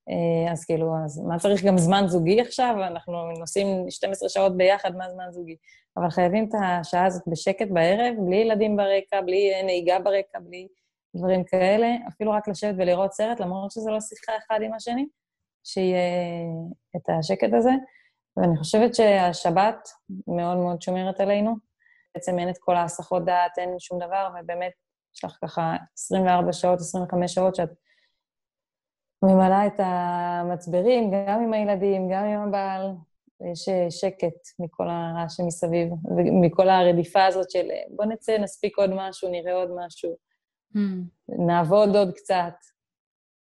[0.08, 2.74] אה, אז כאילו, אז מה צריך גם זמן זוגי עכשיו?
[2.86, 5.56] אנחנו נוסעים 12 שעות ביחד, מה זמן זוגי?
[5.96, 10.68] אבל חייבים את השעה הזאת בשקט בערב, בלי ילדים ברקע, בלי נהיגה ברקע, בלי
[11.16, 15.06] דברים כאלה, אפילו רק לשבת ולראות סרט, למרות שזה לא שיחה אחד עם השני,
[15.64, 15.98] שיהיה
[16.96, 17.70] את השקט הזה.
[18.36, 19.88] ואני חושבת שהשבת
[20.26, 21.54] מאוד מאוד שומרת עלינו.
[22.14, 24.72] בעצם אין את כל ההסחות דעת, אין שום דבר, ובאמת,
[25.16, 27.68] יש לך ככה 24 שעות, 25 שעות שאת
[29.22, 32.90] ממלאה את המצברים, גם עם הילדים, גם עם הבעל.
[33.52, 39.52] יש שקט מכל הרעש שמסביב, ומכל הרדיפה הזאת של בוא נצא, נספיק עוד משהו, נראה
[39.52, 40.16] עוד משהו,
[40.76, 40.78] mm.
[41.28, 42.54] נעבוד עוד קצת.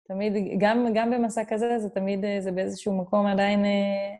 [0.08, 4.14] תמיד, גם, גם במסע כזה, זה תמיד, זה באיזשהו מקום עדיין אה,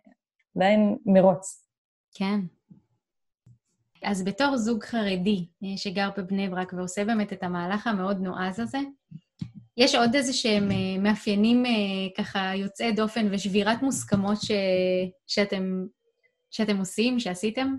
[0.57, 1.69] עדיין מרוץ.
[2.15, 2.41] כן.
[4.03, 8.79] אז בתור זוג חרדי אה, שגר בבני ברק ועושה באמת את המהלך המאוד נועז הזה,
[9.79, 11.71] יש עוד איזה שהם אה, מאפיינים אה,
[12.17, 14.51] ככה יוצאי דופן ושבירת מוסכמות ש...
[15.27, 15.87] שאתם,
[16.51, 17.77] שאתם עושים, שעשיתם?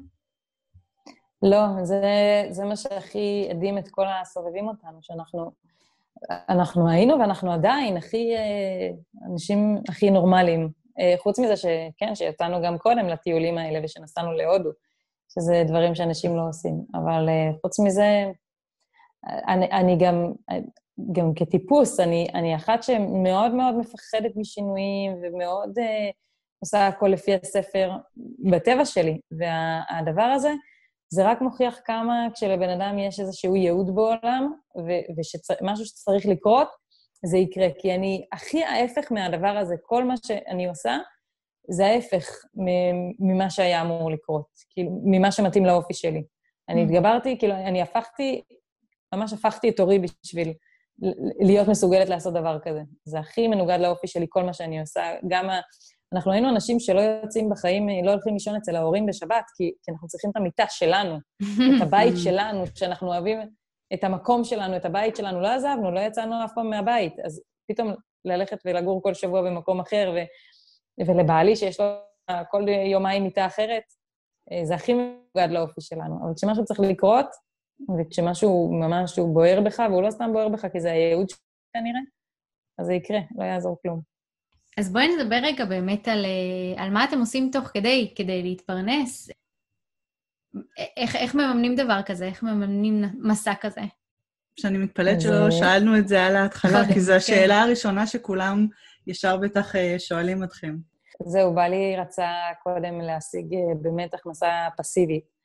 [1.41, 2.01] לא, זה,
[2.49, 5.51] זה מה שהכי הדהים את כל הסובבים אותנו, שאנחנו
[6.49, 8.33] אנחנו היינו ואנחנו עדיין הכי,
[9.31, 10.69] אנשים הכי נורמליים.
[10.99, 14.69] אה, חוץ מזה שכן, שיצאנו גם קודם לטיולים האלה ושנסענו להודו,
[15.33, 16.85] שזה דברים שאנשים לא עושים.
[16.93, 18.31] אבל אה, חוץ מזה,
[19.27, 20.33] אני, אני גם,
[21.11, 26.11] גם כטיפוס, אני, אני אחת שמאוד מאוד מפחדת משינויים ומאוד uh,
[26.59, 27.91] עושה הכל לפי הספר
[28.51, 29.19] בטבע שלי.
[29.31, 30.53] והדבר הזה,
[31.13, 36.67] זה רק מוכיח כמה כשלבן אדם יש איזשהו ייעוד בעולם, ומשהו שצריך לקרות,
[37.25, 39.75] זה יקרה, כי אני הכי ההפך מהדבר הזה.
[39.83, 40.97] כל מה שאני עושה,
[41.71, 42.29] זה ההפך
[43.19, 46.23] ממה שהיה אמור לקרות, כאילו, ממה שמתאים לאופי שלי.
[46.69, 46.85] אני mm.
[46.85, 48.41] התגברתי, כאילו, אני הפכתי,
[49.15, 50.53] ממש הפכתי את אורי בשביל
[51.39, 52.81] להיות מסוגלת לעשות דבר כזה.
[53.05, 55.01] זה הכי מנוגד לאופי שלי, כל מה שאני עושה.
[55.27, 55.59] גם ה...
[56.13, 60.07] אנחנו היינו אנשים שלא יוצאים בחיים, לא הולכים לישון אצל ההורים בשבת, כי, כי אנחנו
[60.07, 61.17] צריכים את המיטה שלנו,
[61.77, 63.39] את הבית שלנו, שאנחנו אוהבים
[63.93, 67.13] את המקום שלנו, את הבית שלנו, לא עזבנו, לא יצאנו אף פעם מהבית.
[67.25, 67.41] אז
[67.71, 67.93] פתאום
[68.25, 70.19] ללכת ולגור כל שבוע במקום אחר, ו,
[71.07, 71.85] ולבעלי שיש לו
[72.51, 73.83] כל יומיים מיטה אחרת,
[74.51, 76.19] אה, זה הכי מנוגד לאופי שלנו.
[76.23, 77.25] אבל כשמשהו צריך לקרות,
[77.99, 81.39] וכשמשהו ממש הוא בוער בך, והוא לא סתם בוער בך, כי זה הייעוד שלך
[81.73, 81.99] כנראה,
[82.77, 84.01] אז זה יקרה, לא יעזור כלום.
[84.77, 89.29] אז בואי נדבר רגע באמת על, אה, על מה אתם עושים תוך כדי, כדי להתפרנס.
[90.97, 92.25] איך, איך מממנים דבר כזה?
[92.25, 93.81] איך מממנים מסע כזה?
[94.59, 97.61] שאני מתפלאת שלא שאלנו את זה על ההתחלה, כי זו השאלה כן.
[97.61, 98.67] הראשונה שכולם
[99.07, 100.75] ישר בטח אה, שואלים אתכם.
[101.25, 102.27] זהו, בעלי רצה
[102.63, 105.38] קודם להשיג אה, באמת הכנסה פסיבית.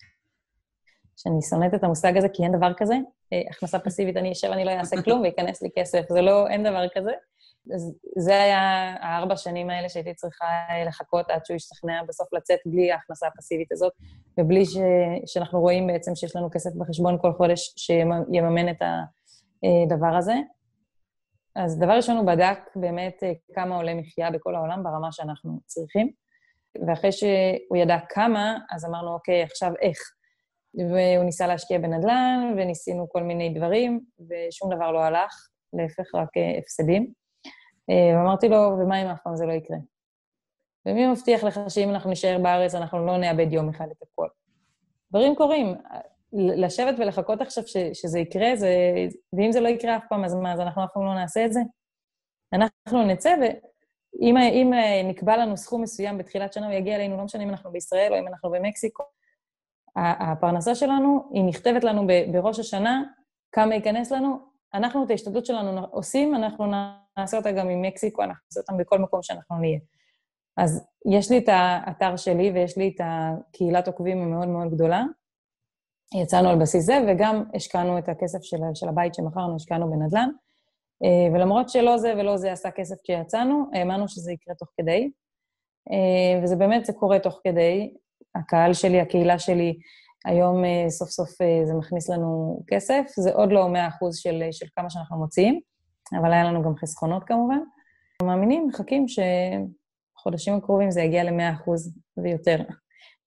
[1.16, 2.94] שאני שונאת את המושג הזה, כי אין דבר כזה.
[3.32, 6.02] אה, הכנסה פסיבית, אני אשב, אני לא אעשה כלום וייכנס לי כסף.
[6.08, 7.12] זה לא, אין דבר כזה.
[7.74, 10.46] אז זה היה הארבע שנים האלה שהייתי צריכה
[10.86, 13.92] לחכות עד שהוא ישתכנע בסוף לצאת בלי ההכנסה הפסיבית הזאת,
[14.40, 14.76] ובלי ש,
[15.26, 18.82] שאנחנו רואים בעצם שיש לנו כסף בחשבון כל חודש שיממן את
[19.62, 20.34] הדבר הזה.
[21.56, 23.22] אז דבר ראשון, הוא בדק באמת
[23.54, 26.10] כמה עולה מחיה בכל העולם ברמה שאנחנו צריכים,
[26.86, 29.98] ואחרי שהוא ידע כמה, אז אמרנו, אוקיי, עכשיו איך?
[30.78, 37.12] והוא ניסה להשקיע בנדל"ן, וניסינו כל מיני דברים, ושום דבר לא הלך, להפך, רק הפסדים.
[37.90, 39.76] אה, ואמרתי לו, ומה אם אף פעם זה לא יקרה?
[40.86, 44.28] ומי מבטיח לך שאם אנחנו נישאר בארץ, אנחנו לא נאבד יום אחד את הכול?
[45.10, 45.74] דברים קורים.
[46.32, 48.68] לשבת ולחכות עכשיו ש, שזה יקרה, זה...
[49.32, 51.52] ואם זה לא יקרה אף פעם, אז מה, אז אנחנו אף פעם לא נעשה את
[51.52, 51.60] זה?
[52.52, 54.72] אנחנו נצא, ואם
[55.04, 58.18] נקבע לנו סכום מסוים בתחילת שנה, הוא יגיע אלינו, לא משנה אם אנחנו בישראל או
[58.18, 59.04] אם אנחנו במקסיקו,
[59.96, 63.02] הפרנסה שלנו, היא נכתבת לנו בראש השנה,
[63.52, 64.38] כמה ייכנס לנו,
[64.74, 66.66] אנחנו את ההשתדלות שלנו עושים, אנחנו
[67.18, 69.78] נעשה אותה גם עם מקסיקו, אנחנו נעשה אותה בכל מקום שאנחנו נהיה.
[70.56, 75.02] אז יש לי את האתר שלי ויש לי את הקהילת עוקבים המאוד מאוד גדולה.
[76.22, 80.30] יצאנו על בסיס זה, וגם השקענו את הכסף של, של הבית שמכרנו, השקענו בנדל"ן.
[81.04, 85.10] אה, ולמרות שלא זה ולא זה עשה כסף כשיצאנו, האמנו שזה יקרה תוך כדי.
[85.90, 87.94] אה, וזה באמת, זה קורה תוך כדי.
[88.34, 89.78] הקהל שלי, הקהילה שלי,
[90.24, 91.30] היום אה, סוף סוף
[91.64, 93.02] זה מכניס לנו כסף.
[93.16, 93.68] זה עוד לא 100%
[94.12, 95.60] של, של כמה שאנחנו מוציאים,
[96.20, 97.58] אבל היה לנו גם חסכונות כמובן.
[97.58, 101.70] אנחנו מאמינים, מחכים שבחודשים הקרובים זה יגיע ל-100%
[102.16, 102.56] ויותר,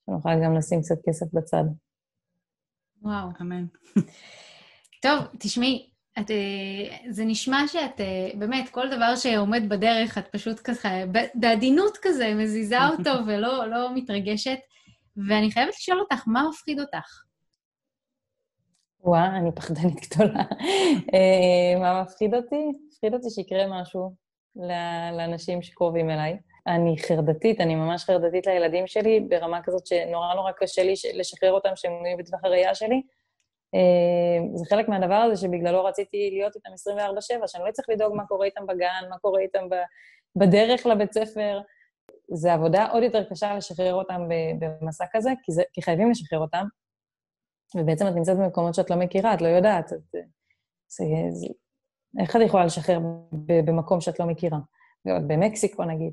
[0.06, 1.64] שנוכל גם לשים קצת כסף בצד.
[3.02, 3.28] וואו.
[3.42, 3.66] אמן.
[5.02, 5.90] טוב, תשמעי,
[6.20, 10.90] את, אה, זה נשמע שאת, אה, באמת, כל דבר שעומד בדרך, את פשוט ככה,
[11.36, 14.58] בעדינות כזה, מזיזה אותו ולא לא מתרגשת.
[15.30, 17.24] ואני חייבת לשאול אותך, מה מפחיד אותך?
[19.00, 20.44] וואה, אני פחדנית גדולה.
[21.14, 22.72] אה, מה מפחיד אותי?
[22.88, 24.14] מפחיד אותי שיקרה משהו
[25.18, 26.38] לאנשים שקרובים אליי.
[26.68, 31.70] אני חרדתית, אני ממש חרדתית לילדים שלי, ברמה כזאת שנורא נורא קשה לי לשחרר אותם
[31.76, 33.02] שהם יהיו בטווח הראייה שלי.
[33.76, 36.70] אה, זה חלק מהדבר הזה שבגללו רציתי להיות איתם
[37.44, 39.68] 24-7, שאני לא צריך לדאוג מה קורה איתם בגן, מה קורה איתם
[40.36, 41.60] בדרך לבית ספר.
[42.34, 44.22] זו עבודה עוד יותר קשה לשחרר אותם
[44.60, 46.66] במסע כזה, כי, זה, כי חייבים לשחרר אותם,
[47.76, 49.94] ובעצם את נמצאת במקומות שאת לא מכירה, את לא יודעת.
[49.94, 50.00] את,
[50.88, 51.48] זה, זה,
[52.22, 53.00] איך את יכולה לשחרר
[53.48, 54.60] במקום שאת לא מכירה?
[55.06, 56.12] במקסיקו נגיד.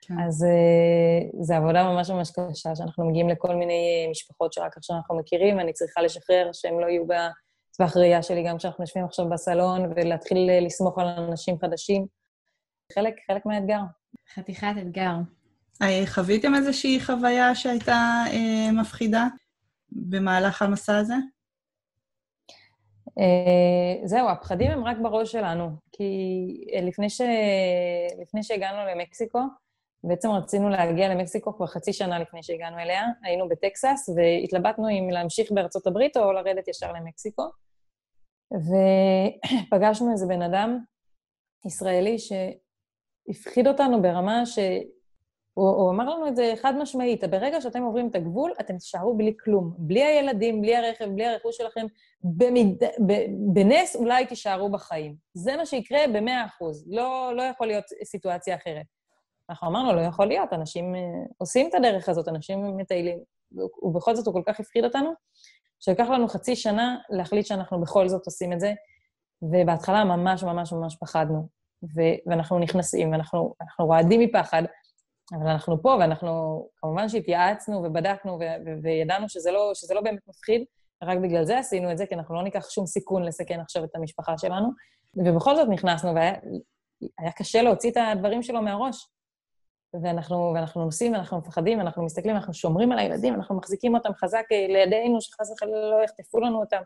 [0.00, 0.14] כן.
[0.20, 4.96] אז uh, זו עבודה ממש ממש קשה, שאנחנו מגיעים לכל מיני אה, משפחות שרק עכשיו
[4.96, 9.28] אנחנו מכירים, אני צריכה לשחרר שהם לא יהיו בטווח ראייה שלי, גם כשאנחנו יושבים עכשיו
[9.28, 12.06] בסלון, ולהתחיל אה, לסמוך על אנשים חדשים.
[12.94, 13.80] חלק, חלק מהאתגר.
[14.34, 15.14] חתיכת אתגר.
[16.06, 19.26] חוויתם איזושהי חוויה שהייתה אה, מפחידה
[19.92, 21.14] במהלך המסע הזה?
[23.06, 26.04] Uh, זהו, הפחדים הם רק בראש שלנו, כי
[26.82, 27.20] לפני, ש...
[28.22, 29.40] לפני שהגענו למקסיקו,
[30.04, 33.02] בעצם רצינו להגיע למקסיקו כבר חצי שנה לפני שהגענו אליה.
[33.22, 37.42] היינו בטקסס, והתלבטנו אם להמשיך בארצות הברית או לרדת ישר למקסיקו.
[38.52, 40.78] ופגשנו איזה בן אדם
[41.66, 44.58] ישראלי שהפחיד אותנו ברמה ש...
[45.58, 49.16] הוא, הוא אמר לנו את זה חד משמעית, ברגע שאתם עוברים את הגבול, אתם תישארו
[49.16, 49.74] בלי כלום.
[49.78, 51.86] בלי הילדים, בלי הרכב, בלי הרכוש שלכם,
[52.22, 52.84] במד...
[53.06, 53.12] ב...
[53.52, 55.16] בנס אולי תישארו בחיים.
[55.34, 56.84] זה מה שיקרה במאה אחוז.
[56.88, 58.86] לא, לא יכול להיות סיטואציה אחרת.
[59.50, 61.00] אנחנו אמרנו, לא יכול להיות, אנשים אה,
[61.38, 63.18] עושים את הדרך הזאת, אנשים מטיילים.
[63.82, 65.10] ובכל זאת הוא כל כך הפחיד אותנו,
[65.80, 68.72] שלקח לנו חצי שנה להחליט שאנחנו בכל זאת עושים את זה,
[69.42, 71.48] ובהתחלה ממש ממש ממש פחדנו.
[71.84, 74.62] ו- ואנחנו נכנסים, ואנחנו רועדים מפחד,
[75.32, 80.64] אבל אנחנו פה, ואנחנו, כמובן שהתייעצנו ובדקנו ו- וידענו שזה לא, שזה לא באמת מפחיד,
[81.02, 83.96] רק בגלל זה עשינו את זה, כי אנחנו לא ניקח שום סיכון לסכן עכשיו את
[83.96, 84.68] המשפחה שלנו.
[85.16, 89.08] ובכל זאת נכנסנו, והיה קשה להוציא את הדברים שלו מהראש.
[90.02, 94.44] ואנחנו, ואנחנו נוסעים, ואנחנו מפחדים, ואנחנו מסתכלים, אנחנו שומרים על הילדים, אנחנו מחזיקים אותם חזק
[94.68, 96.82] לידינו, שחס וחלילה לא יחטפו לנו אותם.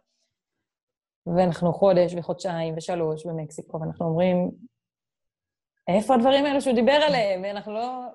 [1.26, 4.50] ואנחנו חודש וחודשיים ושלוש במקסיקו, ואנחנו אומרים,
[5.88, 7.42] איפה הדברים האלו שהוא דיבר עליהם?
[7.44, 8.06] ואנחנו לא...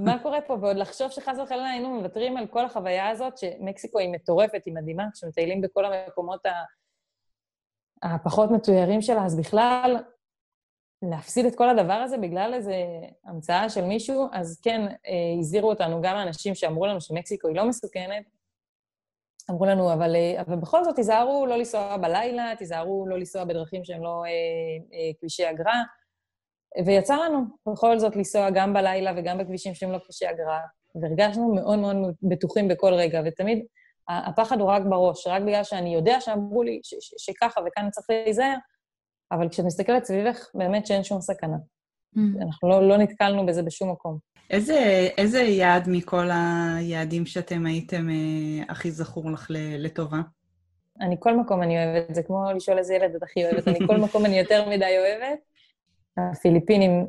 [0.00, 0.56] מה קורה פה?
[0.60, 5.04] ועוד לחשוב שחס וחלילה היינו מוותרים על כל החוויה הזאת, שמקסיקו היא מטורפת, היא מדהימה,
[5.12, 6.40] כשמטיילים בכל המקומות
[8.02, 9.96] הפחות מתוירים שלה, אז בכלל,
[11.02, 12.70] להפסיד את כל הדבר הזה בגלל איזו
[13.24, 17.68] המצאה של מישהו, אז כן, אה, הזהירו אותנו גם האנשים שאמרו לנו שמקסיקו היא לא
[17.68, 18.24] מסוכנת,
[19.50, 23.84] אמרו לנו, אבל, אה, אבל בכל זאת תיזהרו לא לנסוע בלילה, תיזהרו לא לנסוע בדרכים
[23.84, 24.30] שהן לא אה,
[24.98, 25.82] אה, כבישי אגרה,
[26.86, 30.60] ויצא לנו בכל זאת לנסוע גם בלילה וגם בכבישים שהם לא כבישי אגרה,
[30.94, 33.64] והרגשנו מאוד מאוד בטוחים בכל רגע, ותמיד
[34.08, 36.80] הפחד הוא רק בראש, רק בגלל שאני יודע שאמרו לי
[37.18, 38.56] שככה וכאן צריך להיזהר,
[39.32, 41.56] אבל כשאת מסתכלת סביבך, באמת שאין שום סכנה.
[42.16, 42.20] Mm.
[42.42, 44.18] אנחנו לא, לא נתקלנו בזה בשום מקום.
[44.50, 49.46] איזה, איזה יעד מכל היעדים שאתם הייתם אה, הכי זכור לך
[49.78, 50.18] לטובה?
[51.00, 53.96] אני כל מקום אני אוהבת, זה כמו לשאול איזה ילד את הכי אוהבת, אני כל
[53.96, 55.38] מקום אני יותר מדי אוהבת.
[56.18, 57.06] הפיליפינים,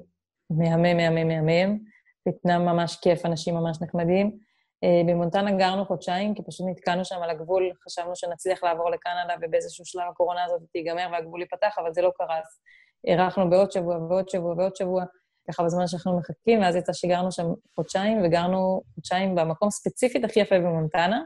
[0.49, 1.77] מהמם, מהמם, מהמם.
[2.25, 4.37] ויטנאם ממש כיף, אנשים ממש נחמדים.
[4.83, 9.85] אה, במונטנה גרנו חודשיים, כי פשוט נתקענו שם על הגבול, חשבנו שנצליח לעבור לקנדה, ובאיזשהו
[9.85, 12.59] שלב הקורונה הזאת תיגמר והגבול ייפתח, אבל זה לא קרה, אז
[13.07, 15.03] הארכנו בעוד שבוע ועוד שבוע ועוד שבוע,
[15.47, 17.45] ככה בזמן שאנחנו מחכים, ואז יצא שגרנו שם
[17.75, 21.21] חודשיים, וגרנו חודשיים במקום ספציפית הכי יפה במונטנה.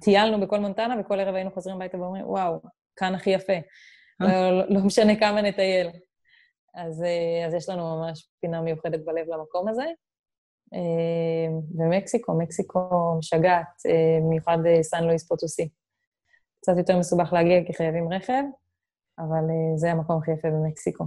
[0.00, 2.60] טיילנו בכל מונטנה, וכל ערב היינו חוזרים הביתה ואומרים, וואו,
[2.96, 3.52] כאן הכי יפה.
[4.20, 5.90] לא, לא, לא משנה כמה נטייל.
[6.74, 9.84] אז, אה, אז יש לנו ממש פינה מיוחדת בלב למקום הזה.
[10.74, 15.68] אה, ומקסיקו, מקסיקו משגעת, אה, במיוחד סן לואיס פוטוסי.
[16.60, 18.42] קצת יותר מסובך להגיע כי חייבים רכב,
[19.18, 19.44] אבל
[19.76, 21.04] זה המקום הכי יפה במקסיקו.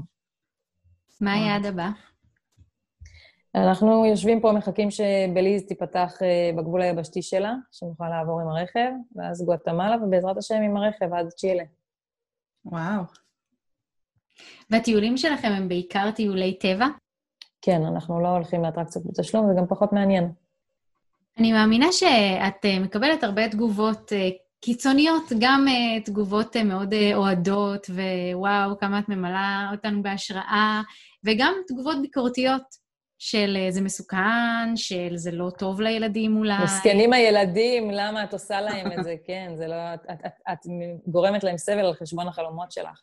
[1.22, 1.89] מה היעד הבא?
[3.55, 6.20] אנחנו יושבים פה, מחכים שבליז תיפתח
[6.57, 11.63] בגבול היבשתי שלה, שנוכל לעבור עם הרכב, ואז גואטמלה, ובעזרת השם עם הרכב עד צ'ילה.
[12.66, 13.24] וואו.
[14.69, 16.88] והטיולים שלכם הם בעיקר טיולי טבע?
[17.61, 20.31] כן, אנחנו לא הולכים לאטרקציות בתשלום, זה גם פחות מעניין.
[21.39, 24.29] אני מאמינה שאת אה, מקבלת הרבה תגובות אה,
[24.61, 30.81] קיצוניות, גם uh, תגובות מאוד אוהדות, ווואו, כמה את ממלאה אותנו בהשראה,
[31.23, 32.63] וגם תגובות ביקורתיות
[33.17, 36.63] של זה מסוכן, של זה לא טוב לילדים אולי.
[36.63, 39.15] מסכנים הילדים, למה את עושה להם את זה?
[39.27, 39.93] כן, זה לא...
[39.93, 40.59] את, את, את, את
[41.07, 43.01] גורמת להם סבל על חשבון החלומות שלך.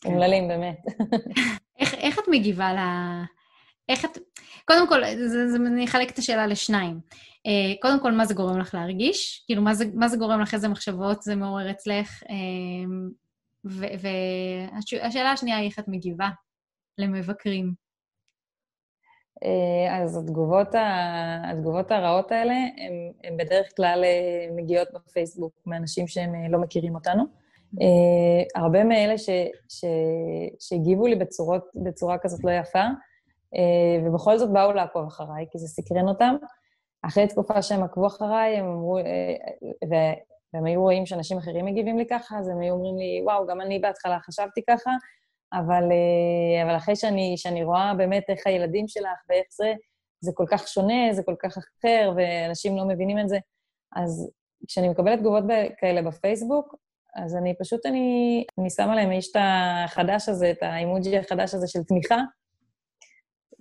[0.00, 0.10] כן.
[0.10, 0.78] אומללים, באמת.
[1.78, 2.78] איך, איך את מגיבה ל...
[3.88, 4.18] איך את...
[4.64, 7.00] קודם כל, זה, זה, אני אחלק את השאלה לשניים.
[7.48, 9.44] Uh, קודם כל, מה זה גורם לך להרגיש?
[9.46, 12.22] כאילו, מה זה, מה זה גורם לך, איזה מחשבות זה מעורר אצלך?
[12.22, 12.28] Uh,
[13.64, 16.28] והשאלה השנייה היא איך את מגיבה
[16.98, 17.74] למבקרים.
[19.44, 21.50] Uh, אז התגובות, ה...
[21.50, 22.54] התגובות הרעות האלה,
[23.24, 24.04] הן בדרך כלל
[24.56, 27.24] מגיעות בפייסבוק מאנשים שהם לא מכירים אותנו.
[27.74, 29.30] Uh, הרבה מאלה ש,
[30.60, 32.84] שהגיבו לי בצורות, בצורה כזאת לא יפה,
[33.54, 36.36] uh, ובכל זאת באו לעקוב אחריי, כי זה סקרן אותם.
[37.02, 40.14] אחרי תקופה שהם עקבו אחריי, הם אמרו, אה, אה,
[40.52, 43.60] והם היו רואים שאנשים אחרים מגיבים לי ככה, אז הם היו אומרים לי, וואו, גם
[43.60, 44.90] אני בהתחלה חשבתי ככה,
[45.52, 49.74] אבל, אה, אבל אחרי שאני, שאני רואה באמת איך הילדים שלך ואיך זה,
[50.20, 53.38] זה כל כך שונה, זה כל כך אחר, ואנשים לא מבינים את זה,
[53.96, 54.30] אז
[54.68, 55.44] כשאני מקבלת תגובות
[55.78, 56.74] כאלה בפייסבוק,
[57.16, 61.68] אז אני פשוט, אני, אני שמה להם, יש את החדש הזה, את האימוג'י החדש הזה
[61.68, 62.18] של תמיכה,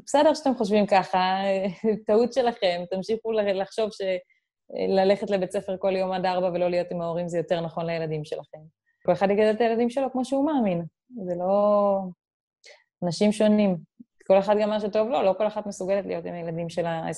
[0.06, 1.38] בסדר שאתם חושבים ככה,
[2.08, 7.28] טעות שלכם, תמשיכו לחשוב שללכת לבית ספר כל יום עד ארבע ולא להיות עם ההורים
[7.28, 8.58] זה יותר נכון לילדים שלכם.
[9.06, 10.86] כל אחד יגדל את הילדים שלו כמו שהוא מאמין.
[11.26, 12.00] זה לא...
[13.04, 13.78] אנשים שונים.
[14.28, 17.12] כל אחד גם מה שטוב לו, לא כל אחת מסוגלת להיות עם הילדים שלה 24-7.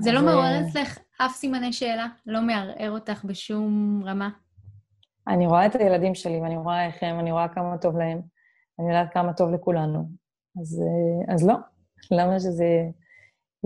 [0.00, 2.06] זה לא מעורר אצלך אף סימני שאלה?
[2.26, 4.28] לא מערער אותך בשום רמה?
[5.28, 8.20] אני רואה את הילדים שלי ואני רואה איך הם, אני רואה כמה טוב להם.
[8.80, 10.04] אני יודעת כמה טוב לכולנו.
[10.60, 11.54] אז, אה, אז לא,
[12.10, 12.66] למה שזה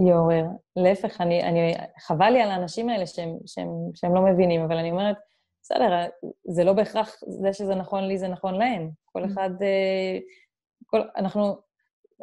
[0.09, 0.45] יעורר?
[0.77, 4.91] להפך, אני, אני, חבל לי על האנשים האלה שהם, שהם, שהם לא מבינים, אבל אני
[4.91, 5.17] אומרת,
[5.63, 6.07] בסדר,
[6.45, 8.91] זה לא בהכרח זה שזה נכון לי, זה נכון להם.
[9.05, 9.27] כל mm.
[9.27, 10.19] אחד, אה,
[10.87, 11.57] כל, אנחנו,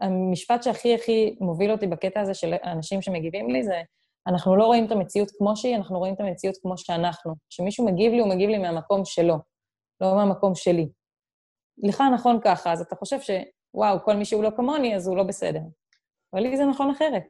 [0.02, 3.82] המשפט שהכי הכי מוביל אותי בקטע הזה של אנשים שמגיבים לי זה,
[4.28, 7.36] אנחנו לא רואים את המציאות כמו שהיא, אנחנו רואים את המציאות כמו שאנחנו.
[7.50, 9.36] כשמישהו מגיב לי, הוא מגיב לי מהמקום שלו,
[10.02, 10.90] לא מהמקום שלי.
[11.78, 13.30] לך נכון ככה, אז אתה חושב ש...
[13.74, 15.60] וואו, כל מי שהוא לא כמוני, אז הוא לא בסדר.
[16.34, 17.24] אבל לי זה נכון אחרת.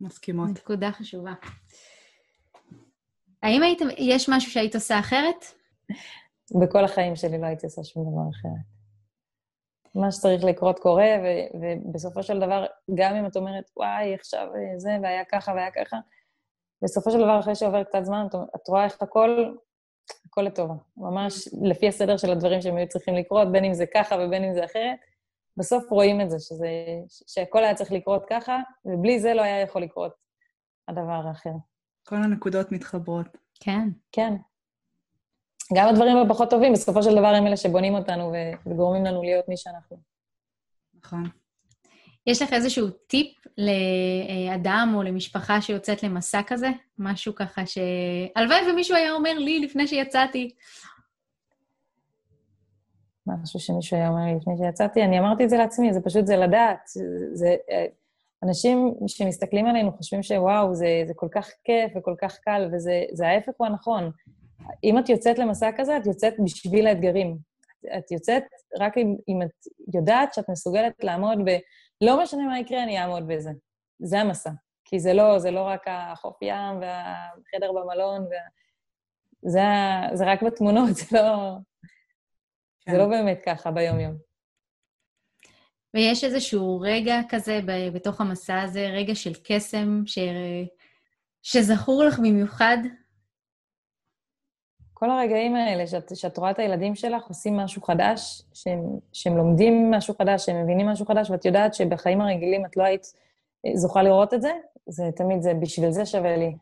[0.00, 0.50] מסכימות.
[0.50, 1.32] נקודה חשובה.
[3.42, 5.44] האם היית, יש משהו שהיית עושה אחרת?
[6.62, 8.75] בכל החיים שלי לא הייתי עושה שום דבר אחרת.
[10.00, 14.90] מה שצריך לקרות קורה, ו- ובסופו של דבר, גם אם את אומרת, וואי, עכשיו זה,
[15.02, 15.96] והיה ככה והיה ככה,
[16.82, 19.54] בסופו של דבר, אחרי שעובר קצת זמן, את, את רואה איך הכל
[20.26, 20.74] הכל לטובה.
[20.96, 24.54] ממש לפי הסדר של הדברים שהם היו צריכים לקרות, בין אם זה ככה ובין אם
[24.54, 24.98] זה אחרת.
[25.56, 26.68] בסוף רואים את זה, שזה,
[27.26, 30.12] שהכל היה צריך לקרות ככה, ובלי זה לא היה יכול לקרות
[30.88, 31.50] הדבר האחר.
[32.08, 33.26] כל הנקודות מתחברות.
[33.60, 33.88] כן.
[34.12, 34.34] כן.
[35.74, 38.32] גם הדברים הפחות טובים, בסופו של דבר הם אלה שבונים אותנו
[38.66, 39.96] וגורמים לנו להיות מי שאנחנו.
[41.04, 41.22] נכון.
[42.26, 46.68] יש לך איזשהו טיפ לאדם או למשפחה שיוצאת למסע כזה?
[46.98, 47.78] משהו ככה ש...
[48.36, 50.54] הלוואי ומישהו היה אומר לי לפני שיצאתי.
[53.26, 56.36] משהו שמישהו היה אומר לי לפני שיצאתי, אני אמרתי את זה לעצמי, זה פשוט, זה
[56.36, 56.88] לדעת.
[57.32, 57.56] זה,
[58.42, 63.52] אנשים שמסתכלים עלינו חושבים שוואו, זה, זה כל כך כיף וכל כך קל, וזה ההפך
[63.56, 64.10] הוא הנכון.
[64.84, 67.38] אם את יוצאת למסע כזה, את יוצאת בשביל האתגרים.
[67.98, 68.42] את יוצאת
[68.80, 71.56] רק אם, אם את יודעת שאת מסוגלת לעמוד ב...
[72.00, 73.50] לא משנה מה יקרה, אני אעמוד בזה.
[73.98, 74.50] זה המסע.
[74.84, 78.38] כי זה לא, זה לא רק החוף ים והחדר במלון, וה...
[79.42, 79.60] זה,
[80.14, 81.56] זה רק בתמונות, זה לא,
[82.80, 82.92] כן.
[82.92, 84.14] זה לא באמת ככה ביום-יום.
[85.94, 87.60] ויש איזשהו רגע כזה
[87.94, 90.18] בתוך המסע הזה, רגע של קסם, ש...
[91.42, 92.78] שזכור לך במיוחד?
[94.98, 98.80] כל הרגעים האלה, שאת, שאת רואה את הילדים שלך עושים משהו חדש, שהם,
[99.12, 103.12] שהם לומדים משהו חדש, שהם מבינים משהו חדש, ואת יודעת שבחיים הרגילים את לא היית
[103.66, 104.52] אה, זוכה לראות את זה,
[104.86, 106.56] זה תמיד, זה בשביל זה שווה לי.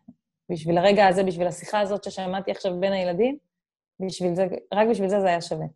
[0.50, 3.38] בשביל הרגע הזה, בשביל השיחה הזאת ששמעתי עכשיו בין הילדים,
[4.00, 5.66] בשביל זה, רק בשביל זה זה היה שווה.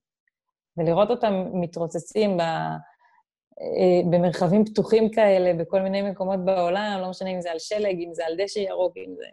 [0.76, 7.40] ולראות אותם מתרוצצים ב, אה, במרחבים פתוחים כאלה, בכל מיני מקומות בעולם, לא משנה אם
[7.40, 9.26] זה על שלג, אם זה על דשא ירוק, אם זה...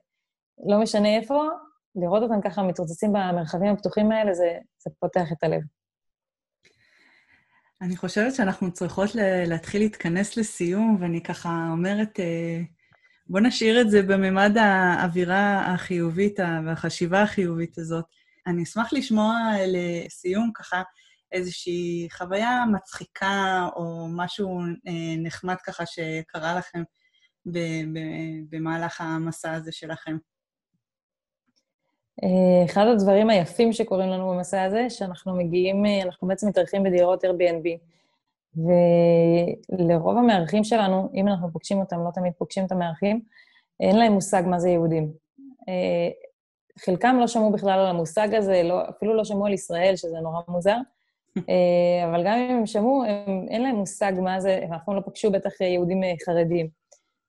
[0.66, 1.44] לא משנה איפה,
[1.96, 5.62] לראות אותם ככה מתרוצצים במרחבים הפתוחים האלה, זה, זה פותח את הלב.
[7.82, 9.10] אני חושבת שאנחנו צריכות
[9.48, 12.62] להתחיל להתכנס לסיום, ואני ככה אומרת, אה,
[13.28, 18.06] בוא נשאיר את זה בממד האווירה החיובית והחשיבה החיובית הזאת.
[18.48, 19.36] אני אשמח לשמוע
[19.68, 20.82] לסיום ככה
[21.32, 26.84] איזושהי חוויה מצחיקה או משהו אה, נחמד ככה שקרה לכם
[28.50, 30.18] במהלך המסע הזה שלכם.
[32.24, 37.24] אה, אחד הדברים היפים שקורים לנו במסע הזה, שאנחנו מגיעים, אה, אנחנו בעצם מתארחים בדירות
[37.24, 37.68] Airbnb.
[38.58, 43.22] ולרוב המארחים שלנו, אם אנחנו פוגשים אותם, לא תמיד פוגשים את המארחים,
[43.80, 45.12] אין להם מושג מה זה יהודים.
[45.70, 46.10] אה,
[46.80, 50.42] חלקם לא שמעו בכלל על המושג הזה, לא, אפילו לא שמעו על ישראל, שזה נורא
[50.48, 50.78] מוזר,
[52.06, 55.62] אבל גם אם הם שמעו, הם, אין להם מושג מה זה, הם לא פגשו בטח
[55.62, 56.85] יהודים חרדים.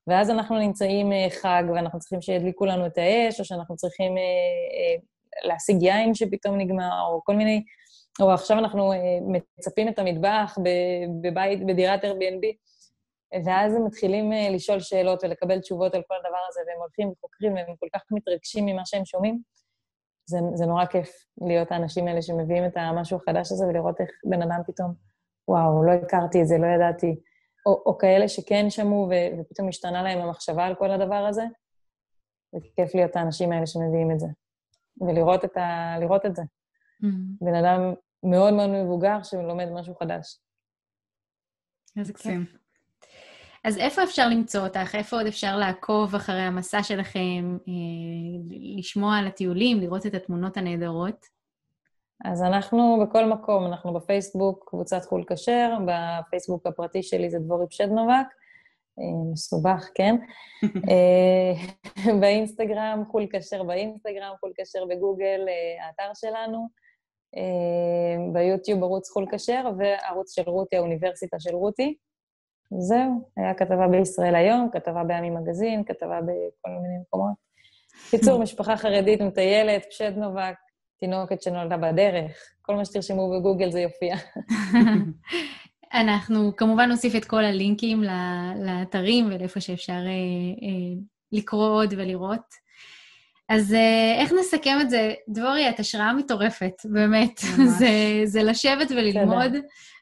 [0.06, 4.22] ואז אנחנו נמצאים אה, חג, ואנחנו צריכים שידליקו לנו את האש, או שאנחנו צריכים אה,
[4.22, 7.64] אה, להשיג יין שפתאום נגמר, או כל מיני...
[8.20, 8.92] או עכשיו אנחנו
[9.26, 10.58] מצפים את המטבח
[11.22, 12.46] בבית, בדירת Airbnb,
[13.44, 17.76] ואז הם מתחילים לשאול שאלות ולקבל תשובות על כל הדבר הזה, והם הולכים וחוקרים, והם
[17.80, 19.40] כל כך מתרגשים ממה שהם שומעים.
[20.26, 24.42] זה, זה נורא כיף להיות האנשים האלה שמביאים את המשהו החדש הזה ולראות איך בן
[24.42, 24.94] אדם פתאום,
[25.48, 27.16] וואו, לא הכרתי את זה, לא ידעתי.
[27.66, 31.44] או, או כאלה שכן שמעו ו, ופתאום השתנה להם המחשבה על כל הדבר הזה,
[32.54, 34.26] וכיף להיות האנשים האלה שמביאים את זה.
[35.00, 35.96] ולראות את, ה,
[36.26, 36.42] את זה.
[36.42, 37.44] Mm-hmm.
[37.44, 40.38] בן אדם מאוד מאוד מבוגר שלומד משהו חדש.
[41.98, 42.56] איזה כיף.
[43.64, 44.94] אז איפה אפשר למצוא אותך?
[44.94, 47.72] איפה עוד אפשר לעקוב אחרי המסע שלכם, אה,
[48.78, 51.26] לשמוע על הטיולים, לראות את התמונות הנהדרות?
[52.24, 58.26] אז אנחנו בכל מקום, אנחנו בפייסבוק, קבוצת חו"ל כשר, בפייסבוק הפרטי שלי זה דבורי פשדנובק,
[58.98, 60.16] אה, מסובך, כן?
[60.90, 66.86] אה, באינסטגרם, חו"ל כשר באינסטגרם, חו"ל כשר בגוגל, אה, האתר שלנו,
[68.32, 71.96] ביוטיוב ערוץ חו"ל כשר, וערוץ של רותי, האוניברסיטה של רותי.
[72.78, 77.34] זהו, היה כתבה בישראל היום, כתבה בימי מגזין, כתבה בכל מיני מקומות.
[78.10, 80.54] קיצור, משפחה חרדית מטיילת, פשדנובק,
[81.00, 82.32] תינוקת שנולדה בדרך,
[82.62, 84.16] כל מה שתרשמו בגוגל זה יופיע.
[85.94, 88.02] אנחנו כמובן נוסיף את כל הלינקים
[88.64, 91.00] לאתרים ולאיפה שאפשר אה, אה,
[91.32, 92.66] לקרוא עוד ולראות.
[93.48, 95.14] אז אה, איך נסכם את זה?
[95.28, 97.40] דבורי, את השראה מטורפת, באמת.
[97.78, 97.88] זה,
[98.24, 99.52] זה לשבת וללמוד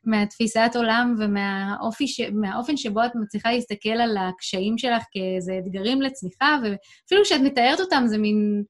[0.04, 7.40] מהתפיסת עולם ומהאופן שבו את מצליחה להסתכל על הקשיים שלך כאיזה אתגרים לצמיחה, ואפילו כשאת
[7.40, 8.62] מתארת אותם זה מין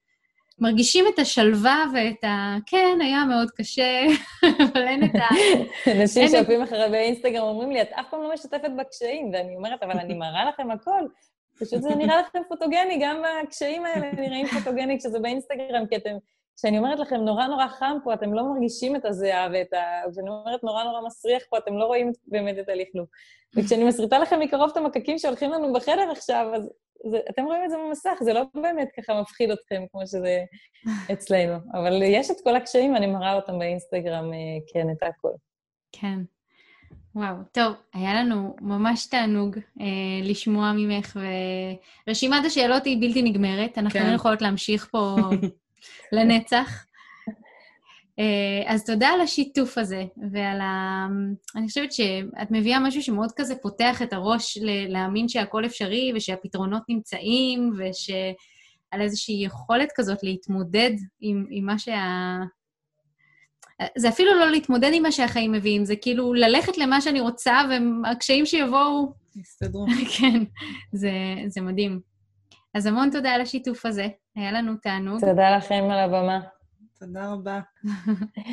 [0.58, 2.56] מרגישים את השלווה ואת ה...
[2.66, 4.02] כן, היה מאוד קשה,
[4.72, 5.28] אבל אין את ה...
[6.00, 9.98] אנשים שעוקבים אחרי באינסטגרם אומרים לי, את אף פעם לא משתפת בקשיים, ואני אומרת, אבל
[9.98, 11.02] אני מראה לכם הכל.
[11.58, 16.16] פשוט זה נראה לכם פוטוגני, גם הקשיים האלה נראים פוטוגני כשזה באינסטגרם, כי אתם...
[16.56, 20.10] כשאני אומרת לכם, נורא נורא חם פה, אתם לא מרגישים את הזיעה ואת ה...
[20.12, 23.08] כשאני אומרת נורא נורא מסריח פה, אתם לא רואים באמת את הלכלוך.
[23.56, 26.70] וכשאני מסריטה לכם מקרוב את המקקים שהולכים לנו בחדר עכשיו, אז
[27.10, 30.44] זה, אתם רואים את זה במסך, זה לא באמת ככה מפחיד אתכם כמו שזה
[31.12, 31.54] אצלנו.
[31.72, 34.38] אבל יש את כל הקשיים, אני מראה אותם באינסטגרם, אה,
[34.72, 35.32] כן, את הכול.
[35.92, 36.18] כן.
[37.14, 39.86] וואו, טוב, היה לנו ממש תענוג אה,
[40.22, 41.16] לשמוע ממך,
[42.06, 44.10] ורשימת השאלות היא בלתי נגמרת, אנחנו כן.
[44.10, 45.16] לא יכולות להמשיך פה
[46.12, 46.86] לנצח.
[48.18, 51.06] אה, אז תודה על השיתוף הזה, ועל ה...
[51.56, 54.58] אני חושבת שאת מביאה משהו שמאוד כזה פותח את הראש
[54.88, 60.90] להאמין שהכל אפשרי ושהפתרונות נמצאים, ושעל איזושהי יכולת כזאת להתמודד
[61.20, 62.38] עם, עם מה שה...
[63.98, 67.60] זה אפילו לא להתמודד עם מה שהחיים מביאים, זה כאילו ללכת למה שאני רוצה,
[68.04, 69.12] והקשיים שיבואו...
[69.36, 69.86] יסתדרו.
[70.18, 70.44] כן,
[70.92, 71.10] זה,
[71.46, 72.00] זה מדהים.
[72.74, 75.20] אז המון תודה על השיתוף הזה, היה לנו תענוג.
[75.20, 76.40] תודה לכם על הבמה.
[77.06, 77.60] תודה רבה.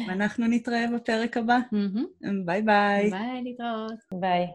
[0.07, 1.57] ואנחנו נתראה בפרק הבא.
[2.45, 3.09] ביי ביי.
[3.09, 3.99] ביי, להתראות.
[4.13, 4.47] ביי.